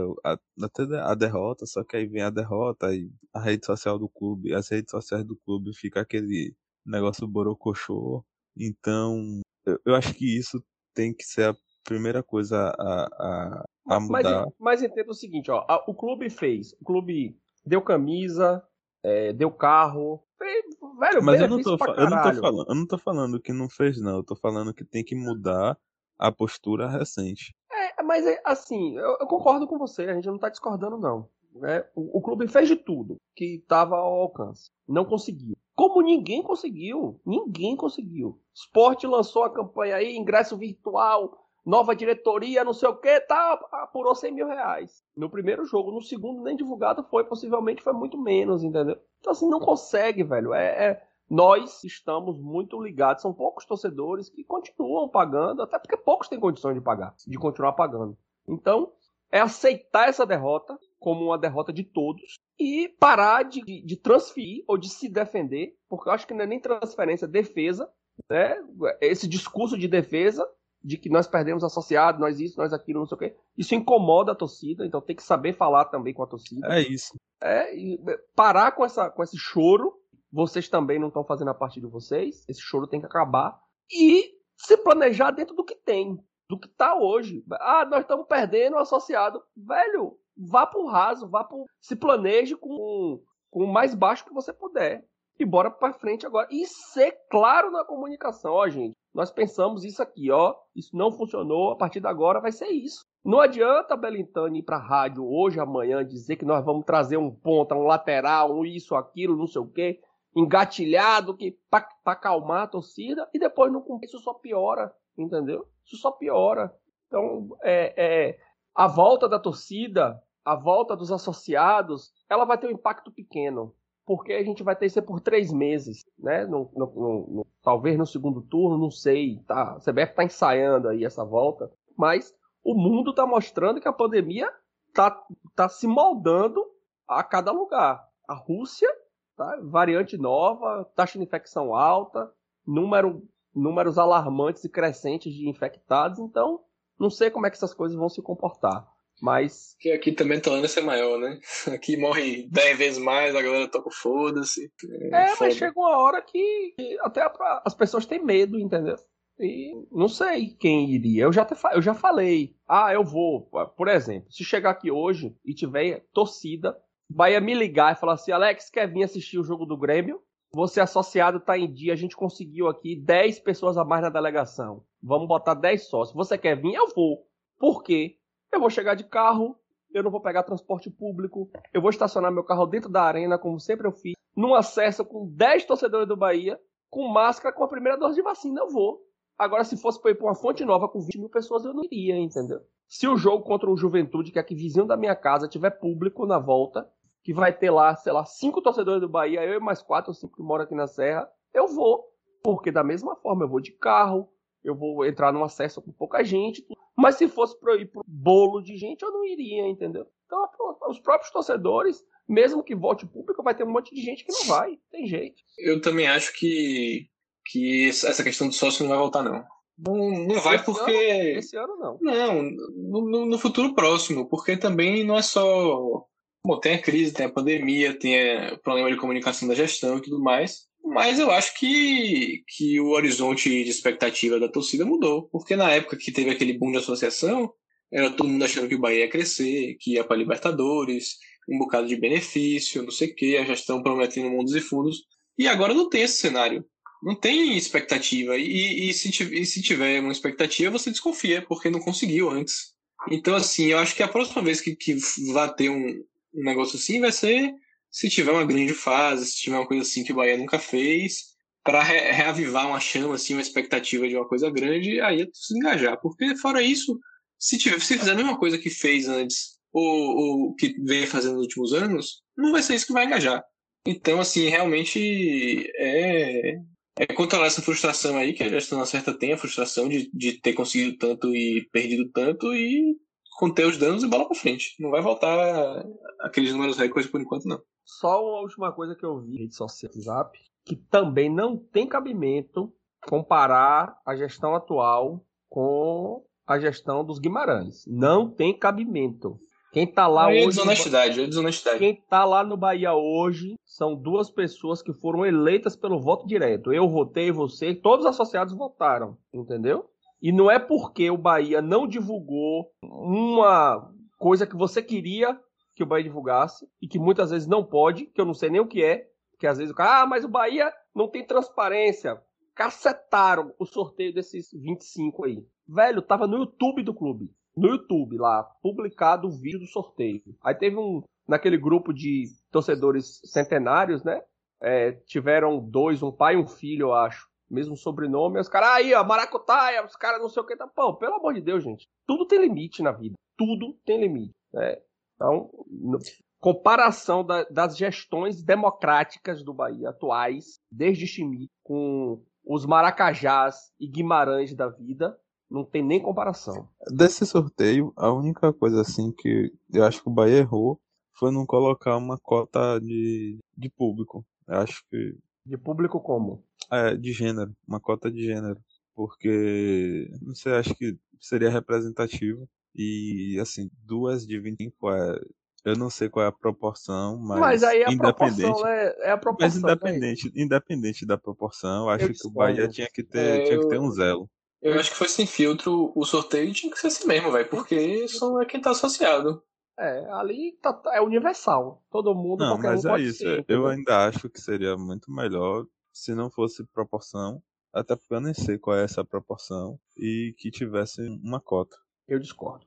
[0.64, 4.54] até a derrota, só que aí vem a derrota e a rede social do clube,
[4.54, 6.56] as redes sociais do clube fica aquele
[6.86, 8.26] negócio borocochô.
[8.56, 9.42] Então,
[9.86, 10.64] eu acho que isso
[10.94, 14.46] tem que ser a primeira coisa a, a, a mudar.
[14.60, 18.64] Mas, mas entenda o seguinte, ó, a, o clube fez, o clube deu camisa,
[19.04, 20.66] é, deu carro, fez,
[21.00, 23.70] velho, mas eu não, tô, eu não tô falando, eu não tô falando que não
[23.70, 25.78] fez não, eu tô falando que tem que mudar
[26.18, 27.56] a postura recente.
[27.72, 31.30] É, mas é, assim, eu, eu concordo com você, a gente não tá discordando não.
[31.54, 31.84] Né?
[31.96, 35.56] O, o clube fez de tudo que estava ao alcance, não conseguiu.
[35.78, 37.22] Como ninguém conseguiu.
[37.24, 38.42] Ninguém conseguiu.
[38.52, 44.16] Sport lançou a campanha aí, ingresso virtual, nova diretoria, não sei o que, tá, apurou
[44.16, 45.04] 100 mil reais.
[45.16, 48.98] No primeiro jogo, no segundo nem divulgado foi, possivelmente foi muito menos, entendeu?
[49.20, 50.52] Então assim, não consegue, velho.
[50.52, 56.28] É, é, nós estamos muito ligados, são poucos torcedores que continuam pagando, até porque poucos
[56.28, 58.18] têm condições de pagar, de continuar pagando.
[58.48, 58.92] Então,
[59.32, 64.78] é aceitar essa derrota como uma derrota de todos e parar de, de transferir ou
[64.78, 67.90] de se defender, porque eu acho que não é nem transferência, é defesa,
[68.30, 68.56] né?
[69.00, 70.48] Esse discurso de defesa
[70.84, 73.36] de que nós perdemos associado, nós isso, nós aquilo, não sei o quê.
[73.58, 76.68] Isso incomoda a torcida, então tem que saber falar também com a torcida.
[76.74, 77.14] É isso.
[77.42, 78.00] É, e
[78.36, 79.94] parar com, essa, com esse choro.
[80.32, 82.44] Vocês também não estão fazendo a parte de vocês.
[82.48, 83.60] Esse choro tem que acabar.
[83.92, 86.20] E se planejar dentro do que tem,
[86.50, 87.44] do que tá hoje.
[87.60, 89.42] Ah, nós estamos perdendo o associado.
[89.56, 91.66] Velho, vá pro raso, vá pro.
[91.80, 95.04] Se planeje com, com o mais baixo que você puder.
[95.40, 96.48] E bora pra frente agora.
[96.50, 98.96] E ser claro na comunicação, ó, gente.
[99.14, 100.56] Nós pensamos isso aqui, ó.
[100.76, 103.06] Isso não funcionou, a partir de agora vai ser isso.
[103.24, 107.30] Não adianta a Belintani ir pra rádio hoje, amanhã, dizer que nós vamos trazer um
[107.30, 110.00] ponta, um lateral, um isso, aquilo, não sei o quê.
[110.36, 115.68] engatilhado que para acalmar a torcida e depois não cumprir, isso só piora, entendeu?
[115.86, 116.74] Isso só piora.
[117.08, 118.40] Então, é, é,
[118.74, 123.76] a volta da torcida, a volta dos associados, ela vai ter um impacto pequeno,
[124.06, 126.46] porque a gente vai ter isso por três meses, né?
[126.46, 126.86] No, no,
[127.28, 129.74] no, talvez no segundo turno, não sei, tá?
[129.74, 132.34] A CBF está ensaiando aí essa volta, mas
[132.64, 134.50] o mundo está mostrando que a pandemia
[134.88, 135.22] está
[135.54, 136.66] tá se moldando
[137.06, 138.08] a cada lugar.
[138.26, 138.90] A Rússia,
[139.36, 139.60] tá?
[139.64, 142.32] variante nova, taxa de infecção alta,
[142.66, 143.22] número,
[143.54, 146.62] números alarmantes e crescentes de infectados, então
[146.98, 148.88] não sei como é que essas coisas vão se comportar.
[149.22, 149.76] Mas.
[149.80, 151.40] Que aqui também a tolerância é maior, né?
[151.74, 154.72] Aqui morre 10 vezes mais, a galera toca foda-se.
[155.12, 157.22] É, é mas chega uma hora que até
[157.66, 158.96] as pessoas têm medo, entendeu?
[159.40, 161.24] E não sei quem iria.
[161.24, 162.56] Eu já, te, eu já falei.
[162.68, 163.50] Ah, eu vou.
[163.76, 166.76] Por exemplo, se chegar aqui hoje e tiver torcida,
[167.10, 170.22] Bahia me ligar e falar assim: Alex, quer vir assistir o jogo do Grêmio?
[170.54, 174.84] Você associado tá em dia, a gente conseguiu aqui 10 pessoas a mais na delegação.
[175.02, 176.16] Vamos botar 10 sócios.
[176.16, 176.74] Você quer vir?
[176.74, 177.28] Eu vou.
[177.60, 178.17] Por quê?
[178.52, 179.58] Eu vou chegar de carro,
[179.94, 183.60] eu não vou pegar transporte público, eu vou estacionar meu carro dentro da arena, como
[183.60, 187.98] sempre eu fiz, num acesso com 10 torcedores do Bahia, com máscara, com a primeira
[187.98, 189.02] dose de vacina, eu vou.
[189.38, 191.84] Agora, se fosse para ir para uma fonte nova com 20 mil pessoas, eu não
[191.84, 192.62] iria, entendeu?
[192.88, 196.26] Se o jogo contra o Juventude, que é aqui vizinho da minha casa, tiver público
[196.26, 196.90] na volta,
[197.24, 200.14] que vai ter lá, sei lá, cinco torcedores do Bahia, eu e mais quatro ou
[200.16, 202.06] cinco que moram aqui na Serra, eu vou.
[202.44, 204.30] Porque da mesma forma, eu vou de carro,
[204.70, 206.66] eu vou entrar num acesso com pouca gente.
[206.96, 210.06] Mas se fosse para ir pro bolo de gente, eu não iria, entendeu?
[210.26, 210.46] Então,
[210.90, 214.46] os próprios torcedores, mesmo que volte público, vai ter um monte de gente que não
[214.46, 214.78] vai.
[214.92, 215.42] Tem jeito.
[215.58, 217.08] Eu também acho que
[217.50, 219.44] que essa questão do sócio não vai voltar, não.
[219.78, 220.92] Não, não vai esse porque.
[220.92, 222.00] Ano, esse ano não.
[222.02, 222.44] Não,
[222.76, 226.06] no, no, futuro próximo, porque também não é só.
[226.46, 230.02] Bom, tem a crise, tem a pandemia, tem o problema de comunicação da gestão e
[230.02, 230.67] tudo mais.
[230.88, 235.24] Mas eu acho que, que o horizonte de expectativa da torcida mudou.
[235.30, 237.52] Porque na época que teve aquele boom de associação,
[237.92, 241.18] era todo mundo achando que o Bahia ia crescer, que ia para Libertadores,
[241.50, 245.04] um bocado de benefício, não sei o quê, a gestão prometendo mundos e fundos.
[245.38, 246.66] E agora não tem esse cenário
[247.02, 248.38] não tem expectativa.
[248.38, 252.74] E, e, se, e se tiver uma expectativa, você desconfia, porque não conseguiu antes.
[253.10, 254.98] Então, assim, eu acho que a próxima vez que, que
[255.34, 257.54] vai ter um, um negócio assim vai ser
[257.90, 261.38] se tiver uma grande fase, se tiver uma coisa assim que o Bahia nunca fez,
[261.64, 265.58] para re reavivar uma chama, assim, uma expectativa de uma coisa grande, aí é se
[265.58, 266.00] engajar.
[266.02, 266.98] Porque, fora isso,
[267.38, 271.34] se, tiver, se fizer a mesma coisa que fez antes, ou, ou que vem fazendo
[271.34, 273.44] nos últimos anos, não vai ser isso que vai engajar.
[273.86, 276.56] Então, assim, realmente é,
[277.00, 280.54] é controlar essa frustração aí, que a gestão certa tem a frustração de, de ter
[280.54, 282.96] conseguido tanto e perdido tanto e
[283.38, 284.74] conter os danos e bola para frente.
[284.80, 285.86] Não vai voltar
[286.22, 287.62] aqueles números recordes por enquanto, não.
[287.88, 291.88] Só uma última coisa que eu vi na rede social WhatsApp, que também não tem
[291.88, 292.72] cabimento
[293.08, 297.86] comparar a gestão atual com a gestão dos Guimarães.
[297.88, 299.40] Não tem cabimento.
[299.72, 300.58] Quem tá lá é hoje.
[300.58, 301.80] Desonestidade, é desonestidade.
[301.80, 306.74] Quem tá lá no Bahia hoje são duas pessoas que foram eleitas pelo voto direto.
[306.74, 309.90] Eu votei, você, todos os associados votaram, entendeu?
[310.22, 315.40] E não é porque o Bahia não divulgou uma coisa que você queria
[315.78, 318.60] que o Bahia divulgasse e que muitas vezes não pode, que eu não sei nem
[318.60, 319.08] o que é,
[319.40, 322.22] que às vezes o cara, ah, mas o Bahia não tem transparência.
[322.56, 325.46] Cacetaram o sorteio desses 25 aí.
[325.68, 330.22] Velho, tava no YouTube do clube no YouTube lá, publicado o vídeo do sorteio.
[330.44, 334.22] Aí teve um, naquele grupo de torcedores centenários, né?
[334.62, 337.28] É, tiveram dois, um pai e um filho, eu acho.
[337.50, 338.40] Mesmo sobrenome.
[338.40, 340.56] Os caras, aí, ó, maracutaia, os caras não sei o que.
[340.56, 341.88] Tá, pô, pelo amor de Deus, gente.
[342.06, 343.16] Tudo tem limite na vida.
[343.36, 344.36] Tudo tem limite.
[344.54, 344.78] Né?
[345.18, 346.00] Então, no,
[346.40, 354.56] comparação da, das gestões democráticas do Bahia atuais, desde Chimite, com os Maracajás e Guimarães
[354.56, 356.70] da vida, não tem nem comparação.
[356.90, 360.80] Desse sorteio, a única coisa assim que eu acho que o Bahia errou
[361.18, 364.26] foi não colocar uma cota de, de público.
[364.48, 365.18] Eu acho que.
[365.46, 366.44] De público como?
[366.72, 367.56] É, de gênero.
[367.68, 368.60] Uma cota de gênero.
[368.94, 372.48] Porque, não sei, acho que seria representativo.
[372.76, 375.20] E, assim, duas de 25 é.
[375.66, 377.40] Eu não sei qual é a proporção, mas.
[377.40, 379.62] Mas aí a independente, proporção é, é a proporção.
[379.62, 383.44] Mas independente, independente da proporção, eu acho eu que o Bahia tinha que ter, é,
[383.44, 384.30] tinha que ter um zelo.
[384.62, 388.08] Eu acho que foi sem filtro o sorteio tinha que ser assim mesmo, velho, porque
[388.08, 389.44] só é quem tá associado.
[389.80, 391.84] É, ali tá, tá é universal.
[391.92, 393.20] Todo mundo, não, qualquer mas um é pode isso.
[393.20, 393.46] ser.
[393.48, 397.42] eu ainda acho que seria muito melhor se não fosse proporção,
[397.74, 401.78] até porque eu nem sei qual é essa proporção, e que tivesse uma cota.
[402.08, 402.66] Eu discordo.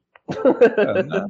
[0.76, 1.26] É, né?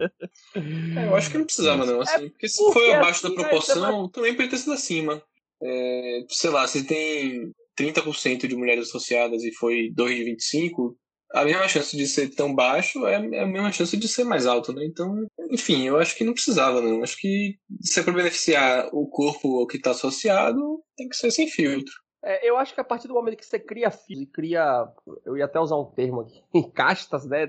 [0.96, 2.28] É, eu acho que não precisava, não, assim.
[2.28, 5.22] Porque se porque foi abaixo da assim, aí proporção, também poderia ter sido acima.
[5.62, 10.96] É, sei lá, se tem 30% de mulheres associadas e foi 2 de 25,
[11.32, 14.72] a mesma chance de ser tão baixo é a mesma chance de ser mais alto,
[14.72, 14.84] né?
[14.84, 17.02] Então, enfim, eu acho que não precisava, não.
[17.02, 21.48] Acho que se é para beneficiar o corpo que está associado, tem que ser sem
[21.48, 21.92] filtro.
[22.22, 24.88] É, eu acho que a partir do momento que você cria filhos e cria,
[25.24, 26.42] eu ia até usar um termo aqui,
[26.74, 27.46] castas, né?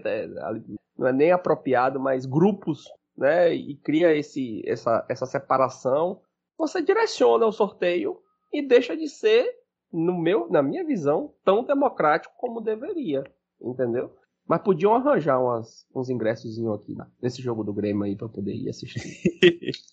[0.97, 2.85] Não é nem apropriado, mas grupos,
[3.17, 3.53] né?
[3.53, 6.21] E cria esse, essa, essa separação.
[6.57, 8.21] Você direciona o sorteio
[8.53, 9.49] e deixa de ser,
[9.91, 13.23] no meu, na minha visão, tão democrático como deveria
[13.61, 14.15] entendeu?
[14.51, 18.67] Mas podiam arranjar umas, uns ingressos aqui nesse jogo do Grêmio aí pra poder ir
[18.67, 18.99] assistir.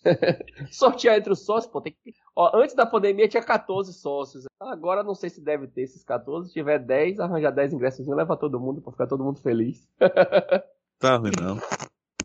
[0.73, 2.13] Sortear entre os sócios, pô, tem que.
[2.35, 4.47] Ó, antes da pandemia tinha 14 sócios.
[4.59, 6.49] Agora não sei se deve ter esses 14.
[6.49, 9.89] Se tiver 10, arranjar 10 ingressos, leva todo mundo pra ficar todo mundo feliz.
[10.99, 11.61] tá ruim não.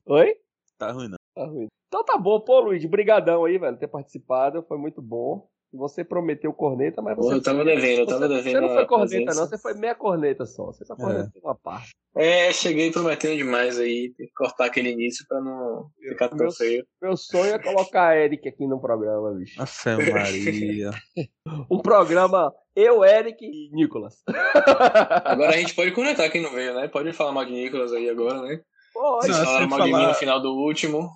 [0.07, 0.35] Oi?
[0.79, 1.17] Tá ruim não.
[1.35, 1.67] Tá ruim.
[1.87, 5.47] Então tá bom, pô, Luiz, brigadão aí, velho, ter participado, foi muito bom.
[5.73, 7.35] Você prometeu corneta, mas você.
[7.35, 8.53] eu tava devendo, eu tava devendo.
[8.53, 10.67] Você não foi corneta, não, você foi meia corneta só.
[10.67, 11.47] Você só cornetou é.
[11.47, 11.89] uma parte.
[12.15, 14.13] É, cheguei prometendo demais aí.
[14.15, 16.85] Tem que cortar aquele início pra não ficar tão meu, feio.
[17.01, 19.59] Meu sonho é colocar a Eric aqui no programa, bicho.
[19.59, 20.91] A fé Maria.
[21.71, 24.21] um programa eu, Eric e Nicolas.
[25.25, 26.87] agora a gente pode conectar quem não veio, né?
[26.87, 28.61] Pode falar mal de Nicolas aí agora, né?
[28.93, 29.25] Pode.
[29.25, 29.91] Vocês falaram mal falar...
[29.91, 31.09] de mim no final do último.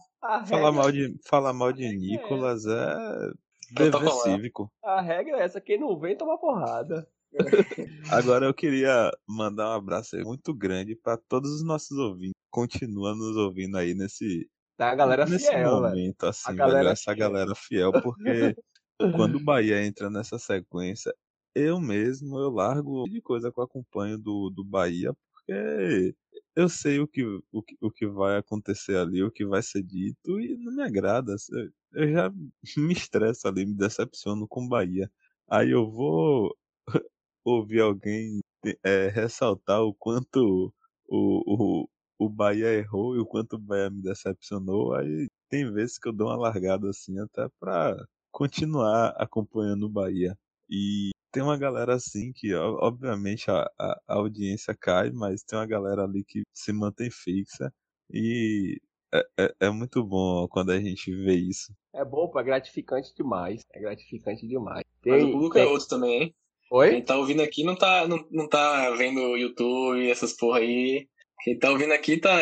[0.47, 3.32] Falar mal de, falar mal de Nicolas é
[3.72, 4.72] Dever cívico.
[4.84, 7.07] A regra é essa, quem não vem toma porrada.
[8.11, 12.36] Agora eu queria mandar um abraço muito grande para todos os nossos ouvintes.
[12.49, 16.30] Continua nos ouvindo aí nesse, tá a galera nesse fiel, momento, velho.
[16.30, 18.55] assim, a galera velho, essa galera fiel, porque
[19.32, 21.13] quando o Bahia entra nessa sequência,
[21.53, 26.15] eu mesmo eu largo de coisa que eu acompanho do, do Bahia, porque
[26.58, 29.84] eu sei o que, o, que, o que vai acontecer ali, o que vai ser
[29.84, 31.36] dito, e não me agrada
[31.93, 32.32] eu já
[32.78, 35.12] me estresso ali, me decepciono com Bahia.
[35.49, 36.55] Aí eu vou
[37.45, 38.41] ouvir alguém
[38.84, 40.74] é, ressaltar o quanto
[41.08, 41.89] o, o,
[42.20, 44.93] o Bahia errou e o quanto o Bahia me decepcionou.
[44.95, 47.95] Aí tem vezes que eu dou uma largada assim até pra
[48.32, 50.38] continuar acompanhando o Bahia.
[50.70, 55.68] E tem uma galera assim que, obviamente, a, a, a audiência cai, mas tem uma
[55.68, 57.72] galera ali que se mantém fixa.
[58.12, 58.82] E
[59.14, 61.72] é, é, é, muito bom quando a gente vê isso.
[61.94, 63.62] É bom, pô, é gratificante demais.
[63.72, 64.84] É gratificante demais.
[65.04, 65.70] Tem, Mas o público é tem...
[65.70, 66.36] é outro também, hein?
[66.72, 66.90] Oi?
[66.90, 71.08] Quem tá ouvindo aqui não tá, não, não tá vendo o YouTube, essas porra aí.
[71.44, 72.36] Quem tá ouvindo aqui tá,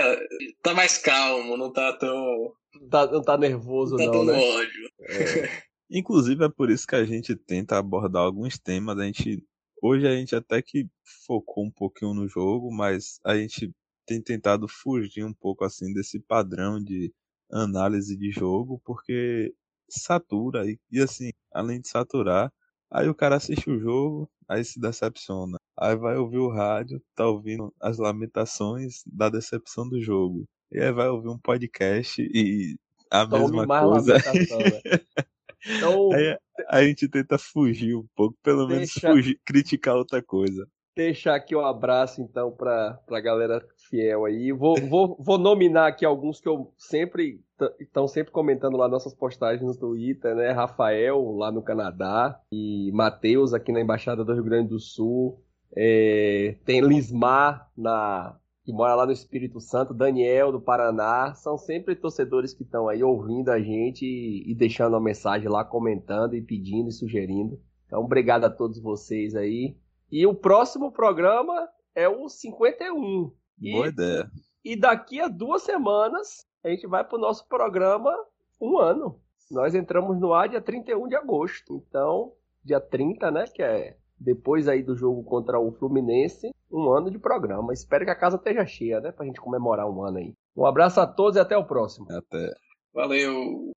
[0.62, 2.54] tá mais calmo, não tá tão.
[2.80, 4.06] Não tá, não tá nervoso, não.
[4.06, 4.40] Tá tão né?
[4.40, 4.90] ódio.
[5.02, 5.66] É.
[5.90, 8.98] Inclusive é por isso que a gente tenta abordar alguns temas.
[8.98, 9.44] A gente.
[9.82, 10.88] Hoje a gente até que
[11.26, 13.72] focou um pouquinho no jogo, mas a gente
[14.06, 17.14] tem tentado fugir um pouco assim desse padrão de
[17.52, 19.54] análise de jogo, porque
[19.90, 22.52] satura e, e assim, além de saturar,
[22.92, 25.58] aí o cara assiste o jogo, aí se decepciona.
[25.78, 30.46] Aí vai ouvir o rádio, tá ouvindo as lamentações da decepção do jogo.
[30.72, 32.76] E aí vai ouvir um podcast e
[33.12, 34.16] a Tome mesma coisa.
[35.68, 36.38] Então, aí
[36.70, 41.66] a gente tenta fugir um pouco, pelo menos fugir, criticar outra coisa deixar aqui um
[41.66, 44.52] abraço então para a galera fiel aí.
[44.52, 47.42] Vou, vou, vou nominar aqui alguns que eu sempre
[47.80, 50.52] estão sempre comentando lá nossas postagens no Twitter, né?
[50.52, 55.42] Rafael lá no Canadá e Matheus aqui na Embaixada do Rio Grande do Sul.
[55.76, 61.96] É, tem Lismar na que mora lá no Espírito Santo, Daniel do Paraná, são sempre
[61.96, 66.42] torcedores que estão aí ouvindo a gente e, e deixando uma mensagem lá, comentando e
[66.42, 67.62] pedindo e sugerindo.
[67.86, 69.78] Então, obrigado a todos vocês aí.
[70.12, 73.32] E o próximo programa é o 51.
[73.62, 74.32] E, Boa ideia.
[74.64, 78.12] E daqui a duas semanas a gente vai para o nosso programa
[78.60, 79.22] um ano.
[79.52, 81.84] Nós entramos no ar dia 31 de agosto.
[81.88, 83.46] Então, dia 30, né?
[83.46, 87.74] Que é depois aí do jogo contra o Fluminense, um ano de programa.
[87.74, 89.12] Espero que a casa esteja cheia, né?
[89.12, 90.34] Pra gente comemorar um ano aí.
[90.56, 92.08] Um abraço a todos e até o próximo.
[92.10, 92.54] Até.
[92.94, 93.72] Valeu.